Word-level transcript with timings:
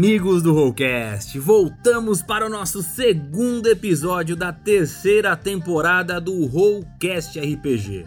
Amigos 0.00 0.42
do 0.42 0.54
Rollcast, 0.54 1.38
voltamos 1.38 2.22
para 2.22 2.46
o 2.46 2.48
nosso 2.48 2.82
segundo 2.82 3.66
episódio 3.66 4.34
da 4.34 4.50
terceira 4.50 5.36
temporada 5.36 6.18
do 6.18 6.46
Rollcast 6.46 7.38
RPG. 7.38 8.06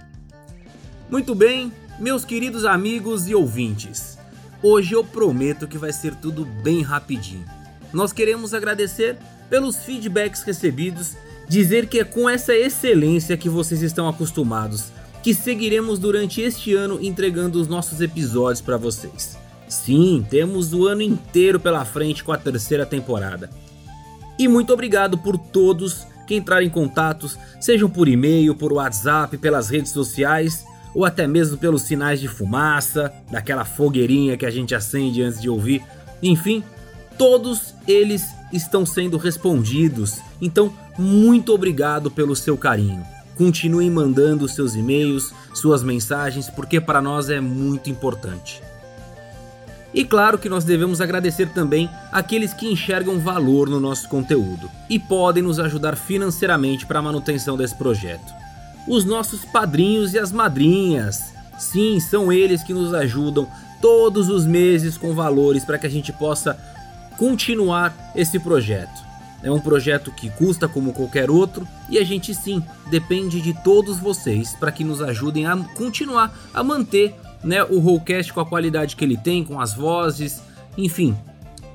Muito 1.08 1.36
bem, 1.36 1.72
meus 2.00 2.26
queridos 2.26 2.66
amigos 2.66 3.27
e 3.27 3.36
ouvintes, 3.36 4.17
hoje 4.64 4.95
eu 4.95 5.03
prometo 5.03 5.67
que 5.67 5.77
vai 5.77 5.94
ser 5.94 6.16
tudo 6.16 6.44
bem 6.64 6.81
rapidinho. 6.81 7.45
Nós 7.94 8.12
queremos 8.12 8.55
agradecer 8.55 9.16
pelos 9.48 9.75
feedbacks 9.84 10.41
recebidos, 10.41 11.16
dizer 11.48 11.86
que 11.86 12.00
é 12.00 12.03
com 12.03 12.28
essa 12.28 12.55
excelência 12.55 13.38
que 13.38 13.48
vocês 13.48 13.84
estão 13.84 14.09
acostumados 14.09 14.86
que 15.22 15.31
seguiremos 15.31 16.00
durante 16.00 16.41
este 16.41 16.73
ano 16.73 16.98
entregando 17.00 17.62
os 17.62 17.67
nossos 17.67 18.02
episódios 18.02 18.62
para 18.62 18.78
vocês. 18.78 19.42
Sim, 19.73 20.26
temos 20.30 20.73
o 20.73 20.88
ano 20.88 21.02
inteiro 21.02 21.59
pela 21.59 21.84
frente 21.84 22.23
com 22.23 22.31
a 22.31 22.38
terceira 22.38 22.86
temporada. 22.86 23.50
E 24.38 24.48
muito 24.48 24.72
obrigado 24.72 25.18
por 25.18 25.38
todos 25.38 26.05
que 26.27 26.36
entraram 26.36 26.66
em 26.66 26.70
contatos, 26.70 27.38
sejam 27.59 27.90
por 27.90 28.08
e-mail, 28.08 28.55
por 28.55 28.72
WhatsApp, 28.72 29.38
pelas 29.38 29.70
redes 29.70 29.91
sociais 29.91 30.66
ou 30.94 31.04
até 31.04 31.28
mesmo 31.28 31.58
pelos 31.58 31.81
sinais 31.81 32.22
de 32.22 32.28
fumaça, 32.28 33.12
daquela 33.31 33.66
fogueirinha 33.66 34.38
que 34.38 34.45
a 34.45 34.52
gente 34.52 34.75
acende 34.75 35.23
antes 35.23 35.42
de 35.42 35.50
ouvir. 35.50 35.84
Enfim, 36.22 36.64
todos 37.17 37.73
eles 37.88 38.23
estão 38.53 38.86
sendo 38.86 39.17
respondidos. 39.17 40.19
Então, 40.40 40.72
muito 40.97 41.52
obrigado 41.52 42.12
pelo 42.12 42.36
seu 42.36 42.56
carinho. 42.56 43.03
Continuem 43.36 43.90
mandando 43.90 44.47
seus 44.47 44.75
e-mails, 44.75 45.34
suas 45.52 45.81
mensagens, 45.81 46.47
porque 46.47 46.80
para 46.80 47.02
nós 47.02 47.31
é 47.31 47.42
muito 47.42 47.90
importante. 47.90 48.62
E 49.94 50.03
claro 50.03 50.39
que 50.39 50.49
nós 50.49 50.63
devemos 50.63 50.99
agradecer 50.99 51.49
também 51.49 51.89
aqueles 52.11 52.53
que 52.53 52.67
enxergam 52.67 53.19
valor 53.19 53.69
no 53.69 53.80
nosso 53.80 54.09
conteúdo 54.09 54.69
e 54.89 54.97
podem 54.97 55.44
nos 55.44 55.59
ajudar 55.59 55.95
financeiramente 55.95 56.85
para 56.85 57.00
a 57.00 57.02
manutenção 57.02 57.55
desse 57.55 57.75
projeto. 57.75 58.33
Os 58.88 59.05
nossos 59.05 59.45
padrinhos 59.45 60.13
e 60.13 60.19
as 60.19 60.31
madrinhas. 60.31 61.33
Sim, 61.59 62.00
são 62.00 62.31
eles 62.31 62.63
que 62.63 62.73
nos 62.73 62.94
ajudam 62.94 63.47
todos 63.80 64.30
os 64.30 64.45
meses 64.45 64.97
com 64.97 65.13
valores 65.13 65.63
para 65.63 65.77
que 65.77 65.85
a 65.85 65.89
gente 65.89 66.11
possa 66.11 66.57
continuar 67.17 67.95
esse 68.16 68.39
projeto. 68.39 69.03
É 69.44 69.52
um 69.52 69.59
projeto 69.59 70.09
que 70.11 70.30
custa 70.30 70.67
como 70.69 70.94
qualquer 70.94 71.30
outro 71.30 71.67
e 71.89 72.00
a 72.00 72.03
gente 72.03 72.33
sim 72.33 72.63
depende 72.89 73.41
de 73.41 73.53
todos 73.61 74.00
vocês 74.00 74.55
para 74.55 74.72
que 74.72 74.85
nos 74.85 75.02
ajudem 75.02 75.45
a 75.45 75.55
continuar 75.75 76.33
a 76.53 76.63
manter 76.63 77.13
né, 77.44 77.63
o 77.63 77.80
Rollcast 77.80 78.31
com 78.33 78.39
a 78.39 78.45
qualidade 78.45 78.95
que 78.95 79.03
ele 79.03 79.17
tem, 79.17 79.44
com 79.44 79.59
as 79.59 79.73
vozes, 79.73 80.41
enfim, 80.77 81.16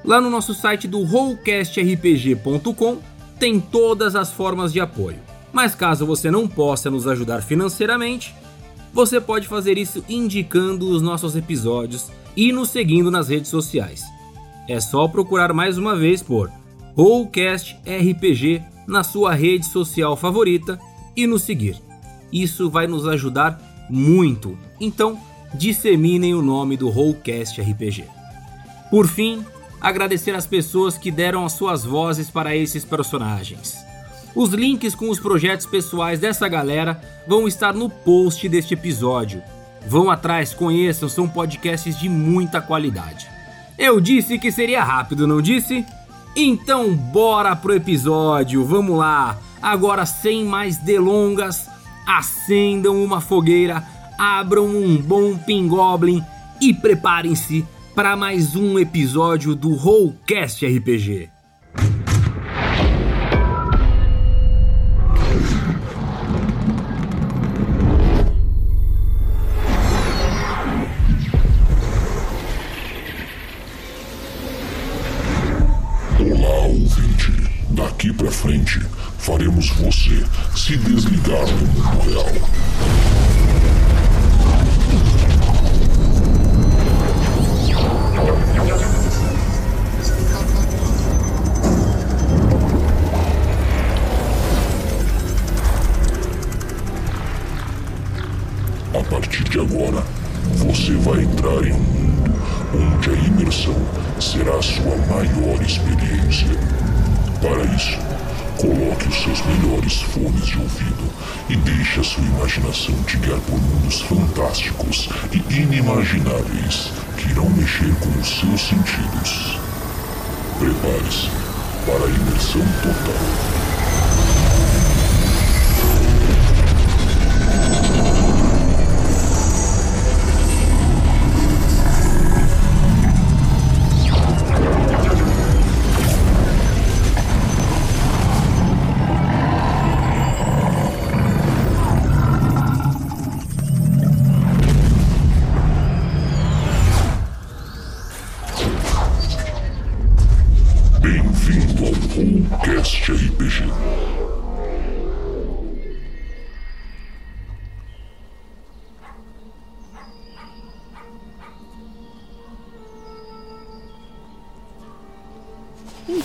Lá 0.04 0.20
no 0.20 0.30
nosso 0.30 0.54
site 0.54 0.86
do 0.86 1.02
rollcastrpg.com 1.02 2.98
tem 3.38 3.58
todas 3.60 4.14
as 4.14 4.30
formas 4.30 4.72
de 4.72 4.80
apoio. 4.80 5.18
Mas 5.52 5.74
caso 5.74 6.06
você 6.06 6.30
não 6.30 6.48
possa 6.48 6.90
nos 6.90 7.06
ajudar 7.06 7.42
financeiramente, 7.42 8.34
você 8.92 9.20
pode 9.20 9.48
fazer 9.48 9.76
isso 9.76 10.04
indicando 10.08 10.88
os 10.88 11.02
nossos 11.02 11.34
episódios 11.36 12.10
e 12.36 12.52
nos 12.52 12.70
seguindo 12.70 13.10
nas 13.10 13.28
redes 13.28 13.50
sociais. 13.50 14.02
É 14.68 14.80
só 14.80 15.08
procurar 15.08 15.52
mais 15.52 15.78
uma 15.78 15.96
vez 15.96 16.22
por 16.22 16.50
Rollcast 16.96 17.76
RPG 17.86 18.62
na 18.86 19.02
sua 19.02 19.34
rede 19.34 19.66
social 19.66 20.16
favorita 20.16 20.78
e 21.16 21.26
nos 21.26 21.42
seguir. 21.42 21.76
Isso 22.32 22.70
vai 22.70 22.86
nos 22.86 23.06
ajudar 23.06 23.60
muito. 23.90 24.56
Então, 24.80 25.18
disseminem 25.54 26.34
o 26.34 26.42
nome 26.42 26.76
do 26.76 26.88
Rollcast 26.88 27.60
RPG. 27.60 28.04
Por 28.90 29.08
fim, 29.08 29.44
agradecer 29.80 30.34
às 30.34 30.46
pessoas 30.46 30.96
que 30.96 31.10
deram 31.10 31.44
as 31.44 31.52
suas 31.52 31.84
vozes 31.84 32.30
para 32.30 32.56
esses 32.56 32.84
personagens. 32.84 33.76
Os 34.34 34.50
links 34.50 34.94
com 34.94 35.10
os 35.10 35.20
projetos 35.20 35.66
pessoais 35.66 36.18
dessa 36.18 36.48
galera 36.48 37.00
vão 37.26 37.46
estar 37.46 37.72
no 37.72 37.88
post 37.88 38.48
deste 38.48 38.74
episódio. 38.74 39.42
Vão 39.86 40.10
atrás, 40.10 40.54
conheçam, 40.54 41.08
são 41.08 41.28
podcasts 41.28 41.98
de 41.98 42.08
muita 42.08 42.60
qualidade. 42.60 43.28
Eu 43.78 44.00
disse 44.00 44.38
que 44.38 44.50
seria 44.50 44.82
rápido, 44.82 45.26
não 45.26 45.42
disse? 45.42 45.84
Então 46.36 46.92
bora 46.94 47.54
pro 47.54 47.74
episódio, 47.74 48.64
vamos 48.64 48.98
lá! 48.98 49.38
Agora 49.62 50.04
sem 50.04 50.44
mais 50.44 50.76
delongas, 50.76 51.68
acendam 52.04 53.02
uma 53.04 53.20
fogueira, 53.20 53.86
abram 54.18 54.66
um 54.66 54.96
bom 54.96 55.38
pingoblin 55.38 56.20
e 56.60 56.74
preparem-se 56.74 57.64
para 57.94 58.16
mais 58.16 58.56
um 58.56 58.80
episódio 58.80 59.54
do 59.54 59.74
Rollcast 59.74 60.66
RPG. 60.66 61.33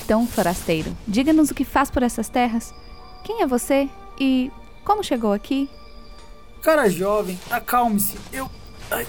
Então, 0.10 0.26
forasteiro, 0.26 0.98
diga-nos 1.08 1.52
o 1.52 1.54
que 1.54 1.64
faz 1.64 1.92
por 1.92 2.02
essas 2.02 2.28
terras. 2.28 2.74
Quem 3.24 3.44
é 3.44 3.46
você 3.46 3.88
e 4.20 4.52
como 4.84 5.04
chegou 5.04 5.32
aqui? 5.32 5.70
Cara 6.64 6.90
jovem, 6.90 7.40
acalme-se. 7.52 8.18
Eu. 8.34 8.50
ai, 8.90 9.06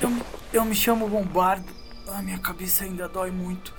eu, 0.00 0.10
me- 0.10 0.22
eu 0.52 0.64
me 0.64 0.74
chamo 0.74 1.08
Bombardo. 1.08 1.72
A 2.08 2.20
minha 2.22 2.38
cabeça 2.38 2.82
ainda 2.82 3.06
dói 3.08 3.30
muito. 3.30 3.72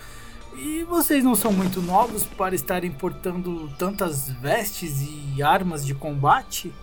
E 0.56 0.86
vocês 0.86 1.22
não 1.22 1.36
são 1.36 1.52
muito 1.52 1.82
novos 1.82 2.24
para 2.24 2.56
estarem 2.56 2.92
portando 2.92 3.70
tantas 3.78 4.30
vestes 4.30 5.02
e 5.02 5.44
armas 5.44 5.86
de 5.86 5.94
combate? 5.94 6.74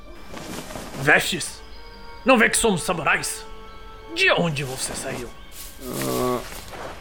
Vestes? 1.01 1.63
Não 2.23 2.37
vê 2.37 2.51
que 2.51 2.59
somos 2.59 2.83
samurais? 2.83 3.47
De 4.15 4.31
onde 4.33 4.63
você 4.63 4.93
saiu? 4.95 5.31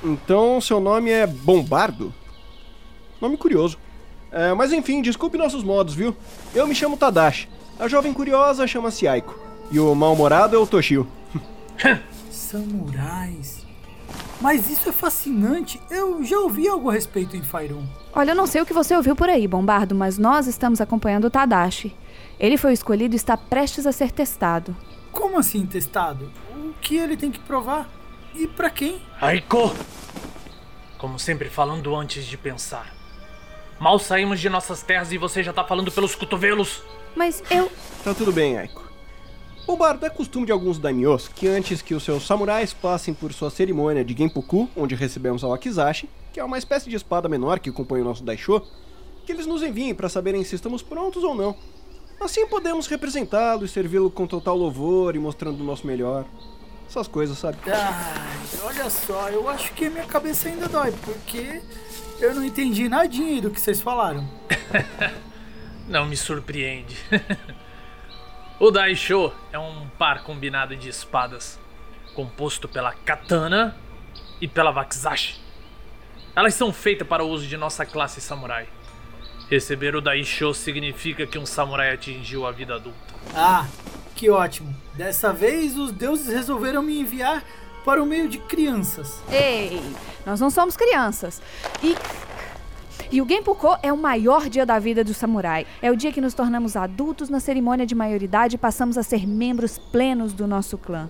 Então 0.01 0.61
seu 0.61 0.79
nome 0.79 1.11
é 1.11 1.27
Bombardo? 1.27 2.13
Nome 3.23 3.37
curioso. 3.37 3.77
É, 4.29 4.53
mas 4.53 4.73
enfim, 4.73 5.01
desculpe 5.01 5.37
nossos 5.37 5.63
modos, 5.63 5.93
viu? 5.93 6.13
Eu 6.53 6.67
me 6.67 6.75
chamo 6.75 6.97
Tadashi. 6.97 7.47
A 7.79 7.87
jovem 7.87 8.11
curiosa 8.11 8.67
chama-se 8.67 9.07
Aiko. 9.07 9.39
E 9.71 9.79
o 9.79 9.95
mal-humorado 9.95 10.57
é 10.57 10.59
o 10.59 10.67
Toshio. 10.67 11.07
Samurais. 12.29 13.65
Mas 14.41 14.69
isso 14.69 14.89
é 14.89 14.91
fascinante. 14.91 15.79
Eu 15.89 16.21
já 16.25 16.37
ouvi 16.37 16.67
algo 16.67 16.89
a 16.89 16.93
respeito 16.93 17.37
em 17.37 17.41
Faerun. 17.41 17.85
Olha, 18.13 18.31
eu 18.31 18.35
não 18.35 18.45
sei 18.45 18.61
o 18.61 18.65
que 18.65 18.73
você 18.73 18.93
ouviu 18.93 19.15
por 19.15 19.29
aí, 19.29 19.47
Bombardo, 19.47 19.95
mas 19.95 20.17
nós 20.17 20.45
estamos 20.45 20.81
acompanhando 20.81 21.25
o 21.25 21.31
Tadashi. 21.31 21.95
Ele 22.37 22.57
foi 22.57 22.73
escolhido 22.73 23.15
e 23.15 23.17
está 23.17 23.37
prestes 23.37 23.87
a 23.87 23.93
ser 23.93 24.11
testado. 24.11 24.75
Como 25.13 25.39
assim 25.39 25.65
testado? 25.65 26.29
O 26.57 26.73
que 26.81 26.97
ele 26.97 27.15
tem 27.15 27.31
que 27.31 27.39
provar? 27.39 27.89
E 28.35 28.47
pra 28.47 28.69
quem? 28.69 29.01
Aiko! 29.21 29.73
Como 30.97 31.17
sempre 31.17 31.49
falando 31.49 31.95
antes 31.95 32.25
de 32.25 32.37
pensar. 32.37 33.02
Mal 33.83 33.99
saímos 33.99 34.39
de 34.39 34.49
nossas 34.49 34.81
terras 34.81 35.11
e 35.11 35.17
você 35.17 35.43
já 35.43 35.51
tá 35.51 35.61
falando 35.61 35.91
pelos 35.91 36.15
cotovelos. 36.15 36.81
Mas 37.13 37.43
eu. 37.51 37.69
Tá 38.01 38.13
tudo 38.13 38.31
bem, 38.31 38.57
Aiko. 38.57 38.81
Bombardo 39.67 40.05
é 40.05 40.09
costume 40.09 40.45
de 40.45 40.53
alguns 40.53 40.79
daimyos 40.79 41.27
que 41.27 41.49
antes 41.49 41.81
que 41.81 41.93
os 41.93 42.01
seus 42.01 42.25
samurais 42.25 42.71
passem 42.71 43.13
por 43.13 43.33
sua 43.33 43.49
cerimônia 43.49 44.01
de 44.01 44.15
Genpuku, 44.17 44.69
onde 44.73 44.95
recebemos 44.95 45.43
a 45.43 45.49
Wakizashi, 45.49 46.07
que 46.31 46.39
é 46.39 46.43
uma 46.45 46.57
espécie 46.57 46.89
de 46.89 46.95
espada 46.95 47.27
menor 47.27 47.59
que 47.59 47.73
compõe 47.73 47.99
o 47.99 48.05
nosso 48.05 48.23
Daisho, 48.23 48.61
que 49.25 49.33
eles 49.33 49.45
nos 49.45 49.61
enviem 49.61 49.93
para 49.93 50.07
saberem 50.07 50.45
se 50.45 50.55
estamos 50.55 50.81
prontos 50.81 51.21
ou 51.21 51.35
não. 51.35 51.53
Assim 52.21 52.47
podemos 52.47 52.87
representá-lo 52.87 53.65
e 53.65 53.67
servi-lo 53.67 54.09
com 54.09 54.25
total 54.25 54.55
louvor 54.55 55.13
e 55.13 55.19
mostrando 55.19 55.59
o 55.59 55.65
nosso 55.65 55.85
melhor. 55.85 56.23
Essas 56.93 57.07
coisas, 57.07 57.39
sabe? 57.39 57.57
Ai, 57.65 58.59
olha 58.65 58.87
só, 58.87 59.27
eu 59.27 59.49
acho 59.49 59.73
que 59.73 59.87
a 59.87 59.89
minha 59.89 60.05
cabeça 60.05 60.47
ainda 60.47 60.69
dói, 60.69 60.91
porque 61.03 61.59
eu 62.19 62.35
não 62.35 62.45
entendi 62.45 62.87
nadinha 62.87 63.41
do 63.41 63.49
que 63.49 63.59
vocês 63.59 63.81
falaram. 63.81 64.29
Não 65.89 66.05
me 66.05 66.15
surpreende. 66.15 66.95
o 68.59 68.69
Daisho 68.69 69.33
é 69.51 69.57
um 69.57 69.87
par 69.97 70.21
combinado 70.21 70.75
de 70.75 70.87
espadas, 70.87 71.59
composto 72.13 72.69
pela 72.69 72.93
katana 72.93 73.75
e 74.39 74.47
pela 74.47 74.69
wakizashi. 74.69 75.41
Elas 76.35 76.53
são 76.53 76.71
feitas 76.71 77.07
para 77.07 77.23
o 77.23 77.27
uso 77.27 77.47
de 77.47 77.57
nossa 77.57 77.87
classe 77.87 78.21
samurai. 78.21 78.67
Receber 79.49 79.95
o 79.95 80.01
Daisho 80.01 80.53
significa 80.53 81.25
que 81.25 81.39
um 81.39 81.45
samurai 81.45 81.91
atingiu 81.91 82.45
a 82.45 82.51
vida 82.51 82.75
adulta. 82.75 83.15
Ah, 83.33 83.65
que 84.23 84.29
ótimo. 84.29 84.73
Dessa 84.93 85.33
vez 85.33 85.77
os 85.77 85.91
deuses 85.91 86.33
resolveram 86.33 86.81
me 86.81 86.97
enviar 86.97 87.43
para 87.83 88.01
o 88.01 88.05
meio 88.05 88.29
de 88.29 88.37
crianças. 88.37 89.21
Ei, 89.29 89.83
nós 90.25 90.39
não 90.39 90.49
somos 90.49 90.77
crianças. 90.77 91.41
E. 91.83 91.93
E 93.11 93.21
o 93.21 93.27
Genpuko 93.27 93.77
é 93.83 93.91
o 93.91 93.97
maior 93.97 94.47
dia 94.47 94.65
da 94.65 94.79
vida 94.79 95.03
do 95.03 95.13
samurai. 95.13 95.67
É 95.81 95.91
o 95.91 95.97
dia 95.97 96.09
que 96.09 96.21
nos 96.21 96.33
tornamos 96.33 96.77
adultos 96.77 97.27
na 97.27 97.41
cerimônia 97.41 97.85
de 97.85 97.93
maioridade 97.93 98.55
e 98.55 98.57
passamos 98.57 98.97
a 98.97 99.03
ser 99.03 99.27
membros 99.27 99.77
plenos 99.77 100.31
do 100.31 100.47
nosso 100.47 100.77
clã. 100.77 101.09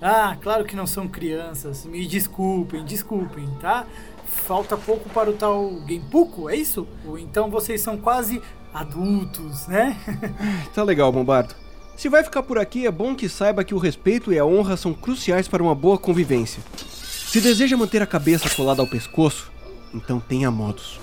Ah, 0.00 0.34
claro 0.40 0.64
que 0.64 0.74
não 0.74 0.86
são 0.86 1.06
crianças. 1.06 1.84
Me 1.84 2.06
desculpem, 2.06 2.82
desculpem, 2.82 3.46
tá? 3.60 3.84
Falta 4.24 4.74
pouco 4.74 5.06
para 5.10 5.28
o 5.28 5.34
tal 5.34 5.70
Genpuku, 5.86 6.48
é 6.48 6.56
isso? 6.56 6.88
Ou 7.06 7.18
então 7.18 7.50
vocês 7.50 7.82
são 7.82 7.98
quase 7.98 8.40
adultos, 8.72 9.68
né? 9.68 9.98
Tá 10.74 10.82
legal, 10.82 11.12
Bombardo. 11.12 11.63
Se 11.96 12.08
vai 12.08 12.24
ficar 12.24 12.42
por 12.42 12.58
aqui, 12.58 12.86
é 12.86 12.90
bom 12.90 13.14
que 13.14 13.28
saiba 13.28 13.64
que 13.64 13.74
o 13.74 13.78
respeito 13.78 14.32
e 14.32 14.38
a 14.38 14.44
honra 14.44 14.76
são 14.76 14.92
cruciais 14.92 15.46
para 15.46 15.62
uma 15.62 15.74
boa 15.74 15.96
convivência. 15.96 16.62
Se 16.76 17.40
deseja 17.40 17.76
manter 17.76 18.02
a 18.02 18.06
cabeça 18.06 18.50
colada 18.50 18.82
ao 18.82 18.86
pescoço, 18.86 19.50
então 19.92 20.18
tenha 20.20 20.50
modos. 20.50 20.98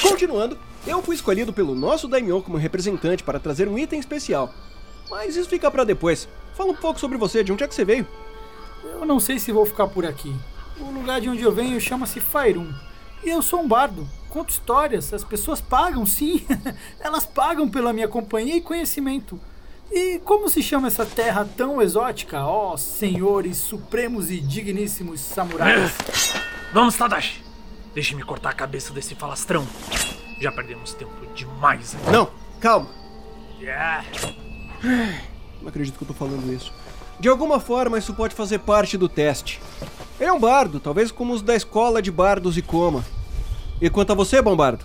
Continuando, 0.00 0.56
eu 0.86 1.02
fui 1.02 1.14
escolhido 1.14 1.52
pelo 1.52 1.74
nosso 1.74 2.06
Daimyo 2.06 2.42
como 2.42 2.56
representante 2.56 3.22
para 3.22 3.40
trazer 3.40 3.68
um 3.68 3.78
item 3.78 3.98
especial. 3.98 4.54
Mas 5.10 5.36
isso 5.36 5.48
fica 5.48 5.70
para 5.70 5.84
depois. 5.84 6.28
Fala 6.54 6.70
um 6.70 6.76
pouco 6.76 7.00
sobre 7.00 7.18
você, 7.18 7.42
de 7.42 7.52
onde 7.52 7.64
é 7.64 7.68
que 7.68 7.74
você 7.74 7.84
veio? 7.84 8.06
Eu 8.84 9.04
não 9.04 9.18
sei 9.18 9.38
se 9.38 9.52
vou 9.52 9.66
ficar 9.66 9.88
por 9.88 10.06
aqui. 10.06 10.34
O 10.80 10.90
lugar 10.90 11.20
de 11.20 11.28
onde 11.28 11.42
eu 11.42 11.52
venho 11.52 11.80
chama-se 11.80 12.20
Faerun. 12.20 12.72
E 13.24 13.28
eu 13.28 13.42
sou 13.42 13.60
um 13.60 13.68
bardo. 13.68 14.08
Conto 14.28 14.50
histórias. 14.50 15.12
As 15.12 15.24
pessoas 15.24 15.60
pagam, 15.60 16.06
sim. 16.06 16.44
Elas 17.00 17.26
pagam 17.26 17.68
pela 17.68 17.92
minha 17.92 18.06
companhia 18.06 18.56
e 18.56 18.60
conhecimento. 18.60 19.40
E 19.90 20.18
como 20.20 20.48
se 20.48 20.62
chama 20.62 20.88
essa 20.88 21.06
terra 21.06 21.48
tão 21.56 21.80
exótica, 21.80 22.44
ó 22.44 22.76
senhores 22.76 23.56
supremos 23.56 24.30
e 24.30 24.38
digníssimos 24.38 25.20
samurais? 25.20 25.92
Vamos, 26.72 26.96
Tadashi! 26.96 27.42
Deixe-me 27.94 28.22
cortar 28.22 28.50
a 28.50 28.54
cabeça 28.54 28.92
desse 28.92 29.14
falastrão. 29.14 29.66
Já 30.40 30.52
perdemos 30.52 30.92
tempo 30.92 31.26
demais 31.34 31.94
aqui. 31.94 32.10
Não, 32.10 32.30
calma. 32.60 32.88
Yeah. 33.60 34.04
Não 35.60 35.68
acredito 35.68 35.96
que 35.96 36.04
eu 36.04 36.08
tô 36.08 36.14
falando 36.14 36.52
isso. 36.52 36.72
De 37.18 37.28
alguma 37.28 37.58
forma, 37.58 37.98
isso 37.98 38.14
pode 38.14 38.34
fazer 38.34 38.60
parte 38.60 38.96
do 38.96 39.08
teste. 39.08 39.60
Ele 40.20 40.28
é 40.28 40.32
um 40.32 40.38
bardo, 40.38 40.78
talvez 40.78 41.10
como 41.10 41.32
os 41.32 41.42
da 41.42 41.56
escola 41.56 42.00
de 42.00 42.12
bardos 42.12 42.56
e 42.56 42.62
coma. 42.62 43.04
E 43.80 43.90
quanto 43.90 44.12
a 44.12 44.14
você, 44.14 44.40
Bombardo? 44.40 44.84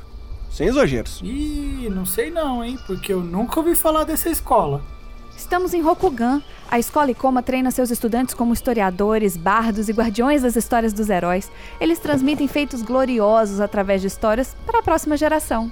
Sem 0.54 0.68
exageros. 0.68 1.20
Ih, 1.24 1.90
não 1.90 2.06
sei 2.06 2.30
não, 2.30 2.64
hein? 2.64 2.78
Porque 2.86 3.12
eu 3.12 3.22
nunca 3.22 3.60
ouvi 3.60 3.74
falar 3.74 4.04
dessa 4.04 4.30
escola. 4.30 4.84
Estamos 5.36 5.74
em 5.74 5.82
Rokugan. 5.82 6.44
A 6.70 6.78
escola 6.78 7.10
Ikoma 7.10 7.42
treina 7.42 7.72
seus 7.72 7.90
estudantes 7.90 8.36
como 8.36 8.54
historiadores, 8.54 9.36
bardos 9.36 9.90
e 9.90 9.92
guardiões 9.92 10.44
das 10.44 10.56
histórias 10.56 10.94
dos 10.94 11.10
heróis. 11.10 11.52
Eles 11.82 11.98
transmitem 11.98 12.48
feitos 12.48 12.84
gloriosos 12.84 13.60
através 13.60 14.02
de 14.02 14.08
histórias 14.08 14.56
para 14.64 14.78
a 14.78 14.84
próxima 14.84 15.18
geração. 15.18 15.72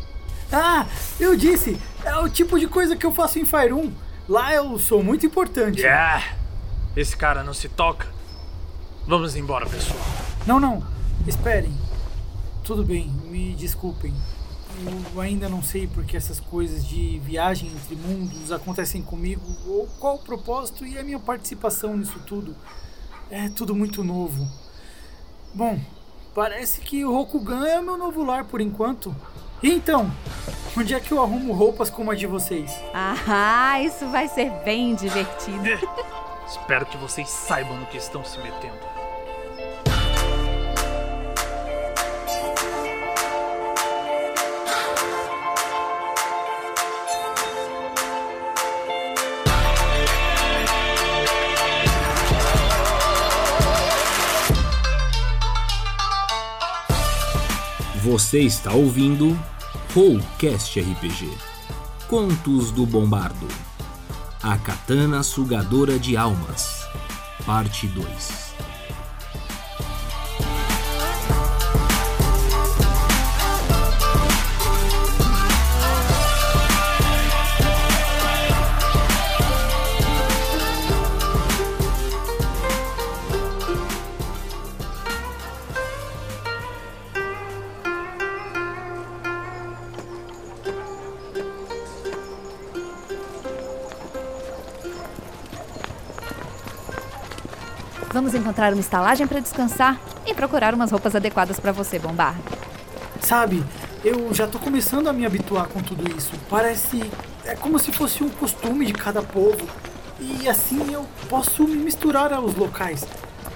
Ah, 0.52 0.88
eu 1.20 1.36
disse! 1.36 1.80
É 2.04 2.18
o 2.18 2.28
tipo 2.28 2.60
de 2.60 2.66
coisa 2.68 2.96
que 2.96 3.06
eu 3.06 3.14
faço 3.14 3.38
em 3.38 3.46
Faerun. 3.46 3.92
Lá 4.28 4.52
eu 4.52 4.80
sou 4.80 5.04
muito 5.04 5.28
importante. 5.28 5.82
Yeah. 5.82 6.24
Esse 6.98 7.16
cara 7.16 7.44
não 7.44 7.54
se 7.54 7.70
toca. 7.70 8.08
Vamos 9.08 9.36
embora, 9.36 9.68
pessoal. 9.68 10.00
Não, 10.48 10.60
não. 10.60 10.84
Esperem. 11.28 11.72
Tudo 12.64 12.84
bem, 12.84 13.12
me 13.30 13.54
desculpem. 13.54 14.12
Eu 15.14 15.22
ainda 15.22 15.48
não 15.48 15.62
sei 15.62 15.88
porque 15.88 16.18
essas 16.18 16.40
coisas 16.40 16.86
de 16.86 17.20
viagem 17.20 17.70
entre 17.70 17.96
mundos 17.96 18.52
acontecem 18.52 19.02
comigo, 19.02 19.44
ou 19.68 19.88
qual 20.00 20.16
o 20.16 20.20
propósito 20.20 20.86
e 20.86 20.98
a 20.98 21.04
minha 21.04 21.20
participação 21.20 21.98
nisso 21.98 22.20
tudo. 22.26 22.56
É 23.30 23.50
tudo 23.50 23.76
muito 23.76 24.04
novo. 24.04 24.48
Bom, 25.54 25.80
parece 26.34 26.82
que 26.82 27.06
o 27.06 27.14
Rokugan 27.14 27.66
é 27.68 27.80
o 27.80 27.84
meu 27.84 27.98
novo 27.98 28.24
lar 28.24 28.46
por 28.46 28.62
enquanto. 28.62 29.16
E 29.64 29.70
então, 29.70 30.12
Onde 30.78 30.94
é 30.94 31.00
que 31.02 31.12
eu 31.12 31.22
arrumo 31.22 31.52
roupas 31.52 31.90
como 31.90 32.12
a 32.12 32.16
de 32.16 32.26
vocês? 32.26 32.74
Ah, 32.94 33.82
isso 33.82 34.08
vai 34.08 34.28
ser 34.30 34.50
bem 34.64 34.96
divertido. 34.96 35.64
Espero 36.48 36.86
que 36.86 36.98
vocês 36.98 37.28
saibam 37.28 37.78
no 37.78 37.86
que 37.88 37.98
estão 37.98 38.24
se 38.24 38.38
metendo. 38.40 38.91
Você 58.04 58.40
está 58.40 58.74
ouvindo 58.74 59.40
Rollcast 59.94 60.80
RPG 60.80 61.30
Contos 62.08 62.72
do 62.72 62.84
Bombardo 62.84 63.48
A 64.42 64.58
Katana 64.58 65.22
Sugadora 65.22 66.00
de 66.00 66.18
Almas 66.18 66.88
Parte 67.46 67.86
2 67.86 68.41
Vamos 98.14 98.34
encontrar 98.36 98.74
uma 98.74 98.82
estalagem 98.82 99.26
para 99.26 99.40
descansar 99.40 100.00
e 100.26 100.34
procurar 100.34 100.74
umas 100.74 100.92
roupas 100.92 101.16
adequadas 101.16 101.60
para 101.60 101.72
você, 101.72 101.98
Bombardo. 101.98 102.42
Sabe, 103.22 103.64
eu 104.04 104.34
já 104.34 104.48
tô 104.48 104.60
começando 104.60 105.08
a 105.08 105.14
me 105.14 105.26
habituar 105.26 105.68
com 105.68 105.82
tudo 105.82 106.04
isso. 106.18 106.34
Parece. 106.50 107.02
É 107.46 107.56
como 107.56 107.80
se 107.80 107.92
fosse 107.92 108.24
um 108.24 108.30
costume 108.30 108.86
de 108.86 108.94
cada 108.94 109.22
povo. 109.22 109.66
E 110.20 110.48
assim 110.48 110.94
eu 110.94 111.06
posso 111.30 111.64
me 111.64 111.78
misturar 111.78 112.34
aos 112.34 112.54
locais. 112.56 113.08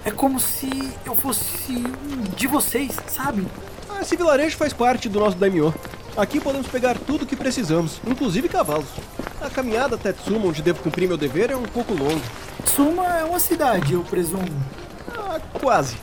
É 0.04 0.12
como 0.12 0.40
se 0.40 0.70
eu 1.06 1.16
fosse 1.16 1.74
um 1.74 2.22
de 2.36 2.48
vocês, 2.48 2.96
sabe? 3.08 3.46
Ah, 3.90 4.02
Esse 4.02 4.16
vilarejo 4.16 4.58
faz 4.58 4.72
parte 4.72 5.10
do 5.10 5.20
nosso 5.20 5.38
daimyo. 5.38 5.74
Aqui 6.16 6.40
podemos 6.40 6.68
pegar 6.68 6.98
tudo 6.98 7.24
o 7.24 7.26
que 7.26 7.36
precisamos, 7.36 8.00
inclusive 8.08 8.48
cavalos. 8.48 8.88
A 9.56 9.64
caminhada 9.64 9.96
até 9.96 10.12
Tsuma, 10.12 10.48
onde 10.48 10.62
devo 10.62 10.84
cumprir 10.84 11.08
meu 11.08 11.16
dever, 11.16 11.50
é 11.50 11.56
um 11.56 11.64
pouco 11.64 11.94
longa. 11.94 12.22
Suma 12.66 13.20
é 13.20 13.24
uma 13.24 13.40
cidade, 13.40 13.94
eu 13.94 14.04
presumo. 14.04 14.46
Ah, 15.18 15.40
quase. 15.54 15.96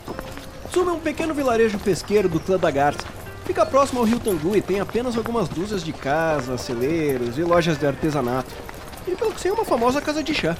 Tsuma 0.71 0.93
é 0.93 0.95
um 0.95 0.99
pequeno 0.99 1.35
vilarejo 1.35 1.79
pesqueiro 1.79 2.31
do 2.31 2.41
clã 2.41 2.57
da 2.57 2.71
Garça. 2.71 3.03
Fica 3.45 3.67
próximo 3.67 4.01
ao 4.01 4.07
rio 4.07 4.19
Tangu 4.19 4.57
e 4.57 4.63
tem 4.63 4.81
apenas 4.81 5.19
algumas 5.19 5.51
dúzias 5.51 5.85
de 5.85 5.93
casas, 5.93 6.63
celeiros 6.63 7.37
e 7.37 7.43
lojas 7.43 7.77
de 7.77 7.87
artesanato. 7.87 8.51
E 9.07 9.15
pelo 9.15 9.33
que 9.33 9.41
sei, 9.43 9.51
é 9.51 9.55
uma 9.55 9.67
famosa 9.67 10.01
casa 10.01 10.23
de 10.23 10.33
chá. 10.33 10.57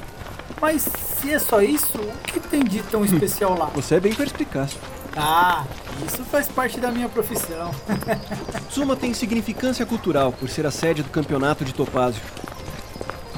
Mas 0.61 0.83
se 0.83 1.33
é 1.33 1.39
só 1.39 1.63
isso, 1.63 1.97
o 1.97 2.19
que 2.31 2.41
tem 2.41 2.63
de 2.63 2.83
tão 2.83 3.03
especial 3.07 3.59
lá? 3.59 3.71
Você 3.75 3.95
é 3.95 4.01
bem 4.01 4.13
perspicaz. 4.13 4.77
Ah, 5.17 5.65
isso 6.07 6.23
faz 6.25 6.47
parte 6.47 6.79
da 6.79 6.91
minha 6.91 7.09
profissão. 7.09 7.71
Tsuma 8.69 8.95
tem 8.97 9.15
significância 9.15 9.87
cultural 9.87 10.31
por 10.31 10.51
ser 10.51 10.67
a 10.67 10.71
sede 10.71 11.03
do 11.03 11.09
campeonato 11.09 11.65
de 11.65 11.73
Topázio. 11.73 12.21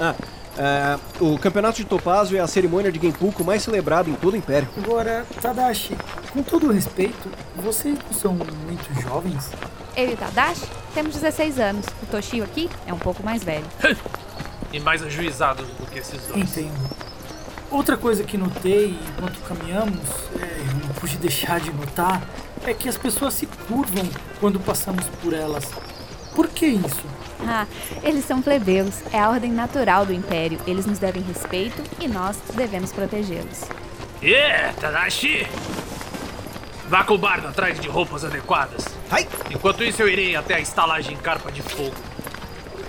Ah, 0.00 0.14
é, 0.56 0.98
o 1.20 1.38
campeonato 1.38 1.76
de 1.76 1.84
Topázio 1.84 2.36
é 2.36 2.40
a 2.40 2.46
cerimônia 2.46 2.90
de 2.90 3.00
Genpuku 3.00 3.44
mais 3.44 3.62
celebrada 3.62 4.08
em 4.08 4.14
todo 4.14 4.34
o 4.34 4.36
Império. 4.36 4.68
Agora, 4.76 5.26
Tadashi, 5.40 5.96
com 6.32 6.42
todo 6.42 6.70
respeito, 6.70 7.28
vocês 7.56 7.98
não 8.04 8.12
são 8.12 8.34
muito 8.34 9.02
jovens? 9.02 9.50
Eu 9.96 10.10
e 10.10 10.14
o 10.14 10.16
Tadashi 10.16 10.66
temos 10.94 11.14
16 11.14 11.58
anos. 11.58 11.86
O 12.02 12.06
Toshio 12.06 12.44
aqui 12.44 12.70
é 12.86 12.92
um 12.92 12.98
pouco 12.98 13.22
mais 13.22 13.42
velho. 13.42 13.66
E 14.72 14.80
mais 14.80 15.04
ajuizados 15.04 15.68
do 15.68 15.86
que 15.86 16.00
esses 16.00 16.20
dois. 16.26 16.36
Entendo. 16.36 16.74
Outra 17.70 17.96
coisa 17.96 18.24
que 18.24 18.36
notei 18.36 18.98
enquanto 19.08 19.38
caminhamos, 19.46 20.00
é, 20.40 20.60
eu 20.60 20.74
não 20.84 20.94
pude 20.94 21.16
deixar 21.16 21.60
de 21.60 21.72
notar, 21.72 22.20
é 22.64 22.74
que 22.74 22.88
as 22.88 22.98
pessoas 22.98 23.34
se 23.34 23.46
curvam 23.46 24.04
quando 24.40 24.58
passamos 24.58 25.04
por 25.22 25.32
elas. 25.32 25.64
Por 26.34 26.48
que 26.48 26.66
isso? 26.66 27.04
Ah, 27.46 27.66
eles 28.02 28.24
são 28.24 28.42
plebeus. 28.42 29.02
É 29.12 29.20
a 29.20 29.28
ordem 29.30 29.52
natural 29.52 30.04
do 30.06 30.12
Império. 30.12 30.58
Eles 30.66 30.86
nos 30.86 30.98
devem 30.98 31.22
respeito 31.22 31.82
e 32.00 32.08
nós 32.08 32.36
devemos 32.54 32.92
protegê-los. 32.92 33.62
É, 34.22 34.72
Tadashi! 34.80 35.46
Vá 36.88 37.04
com 37.04 37.14
o 37.14 37.18
bardo 37.18 37.48
atrás 37.48 37.78
de 37.78 37.88
roupas 37.88 38.24
adequadas. 38.24 38.84
Ai! 39.10 39.28
Enquanto 39.50 39.84
isso, 39.84 40.02
eu 40.02 40.08
irei 40.08 40.36
até 40.36 40.54
a 40.54 40.60
estalagem 40.60 41.16
Carpa 41.16 41.50
de 41.50 41.62
Fogo. 41.62 41.94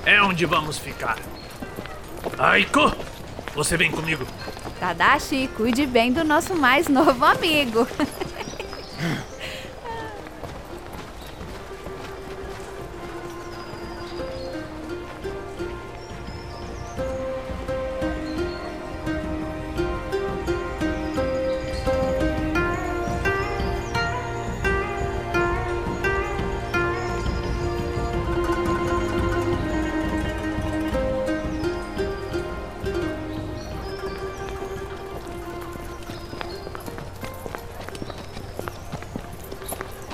É 0.06 0.22
onde 0.22 0.46
vamos 0.46 0.78
ficar. 0.78 1.18
Aiko, 2.38 2.92
você 3.54 3.78
vem 3.78 3.92
comigo. 3.92 4.26
Tadashi, 4.80 5.50
cuide 5.56 5.86
bem 5.86 6.12
do 6.12 6.24
nosso 6.24 6.56
mais 6.56 6.88
novo 6.88 7.24
amigo. 7.24 7.88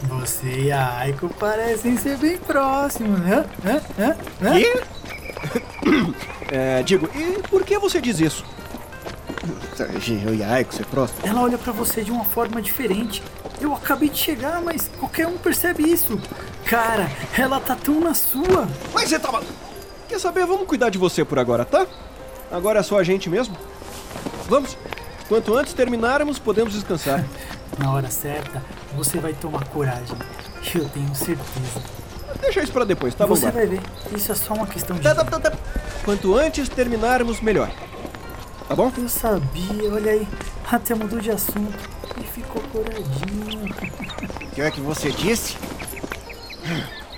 Você 0.04 0.64
e 0.64 0.72
a 0.72 0.98
Aiko 0.98 1.30
parecem 1.30 1.98
ser 1.98 2.18
bem 2.18 2.38
próximos, 2.38 3.20
né? 3.20 3.46
Hã? 3.66 3.82
Hã? 4.00 4.18
Hã? 4.42 4.60
E? 4.60 4.82
É, 6.54 6.84
digo, 6.84 7.10
e 7.16 7.42
por 7.48 7.64
que 7.64 7.80
você 7.80 8.02
diz 8.02 8.20
isso? 8.20 8.44
Eu 10.26 10.36
e 10.36 10.44
a 10.44 10.56
Aiko 10.56 10.74
ser 10.74 10.86
próximo? 10.86 11.20
Ela 11.24 11.42
olha 11.42 11.58
pra 11.58 11.72
você 11.72 12.04
de 12.04 12.12
uma 12.12 12.26
forma 12.26 12.62
diferente. 12.62 13.24
Eu 13.62 13.74
acabei 13.74 14.10
de 14.10 14.18
chegar, 14.18 14.62
mas 14.62 14.92
qualquer 15.00 15.28
um 15.28 15.38
percebe 15.38 15.90
isso. 15.90 16.20
Cara, 16.66 17.10
ela 17.38 17.60
tá 17.60 17.74
tão 17.74 18.02
na 18.02 18.14
sua. 18.14 18.68
Mas 18.94 19.10
você 19.10 19.18
tava. 19.18 19.42
Quer 20.10 20.20
saber? 20.20 20.46
Vamos 20.46 20.68
cuidar 20.68 20.90
de 20.90 20.98
você 20.98 21.24
por 21.24 21.40
agora, 21.40 21.64
tá? 21.64 21.88
Agora 22.52 22.80
é 22.80 22.84
só 22.84 23.00
a 23.00 23.04
gente 23.04 23.30
mesmo? 23.30 23.56
Vamos. 24.50 24.78
Quanto 25.30 25.56
antes 25.56 25.72
terminarmos, 25.74 26.38
podemos 26.38 26.74
descansar. 26.74 27.24
Na 27.80 27.94
hora 27.94 28.12
certa, 28.12 28.62
você 28.96 29.20
vai 29.20 29.34
tomar 29.34 29.66
coragem. 29.68 30.16
Eu 30.76 30.88
tenho 30.90 31.16
certeza. 31.16 31.82
Deixa 32.40 32.62
isso 32.62 32.72
pra 32.72 32.86
depois, 32.86 33.14
tá 33.14 33.26
bom? 33.28 33.36
você 33.36 33.52
vai 33.52 33.66
ver. 33.66 33.82
Isso 34.16 34.32
é 34.32 34.36
só 34.36 34.54
uma 34.54 34.68
questão 34.68 34.96
de. 34.96 35.04
Tá, 35.04 35.14
tá, 35.16 35.24
tá, 35.24 35.40
tá. 35.40 35.58
Quanto 36.04 36.36
antes 36.36 36.70
terminarmos, 36.70 37.42
melhor. 37.42 37.70
Tá 38.68 38.76
bom? 38.76 38.92
Eu 38.98 39.10
sabia, 39.10 39.92
olha 39.92 40.12
aí. 40.12 40.28
Até 40.72 40.96
mudou 40.96 41.20
de 41.20 41.32
assunto 41.32 41.78
e 42.20 42.24
ficou 42.24 42.62
coradinho. 42.72 43.66
O 44.42 44.56
que 44.56 44.62
é 44.62 44.72
que 44.72 44.82
você 44.82 45.12
disse? 45.12 45.58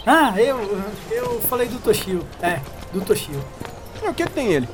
Ah, 0.06 0.34
eu. 0.40 0.84
Eu 1.12 1.40
falei 1.42 1.68
do 1.68 1.80
Toshio. 1.80 2.26
É, 2.42 2.60
do 2.92 3.02
Toshio. 3.02 3.44
O 4.02 4.14
que, 4.14 4.26
que 4.26 4.30
tem 4.32 4.54
ele? 4.54 4.68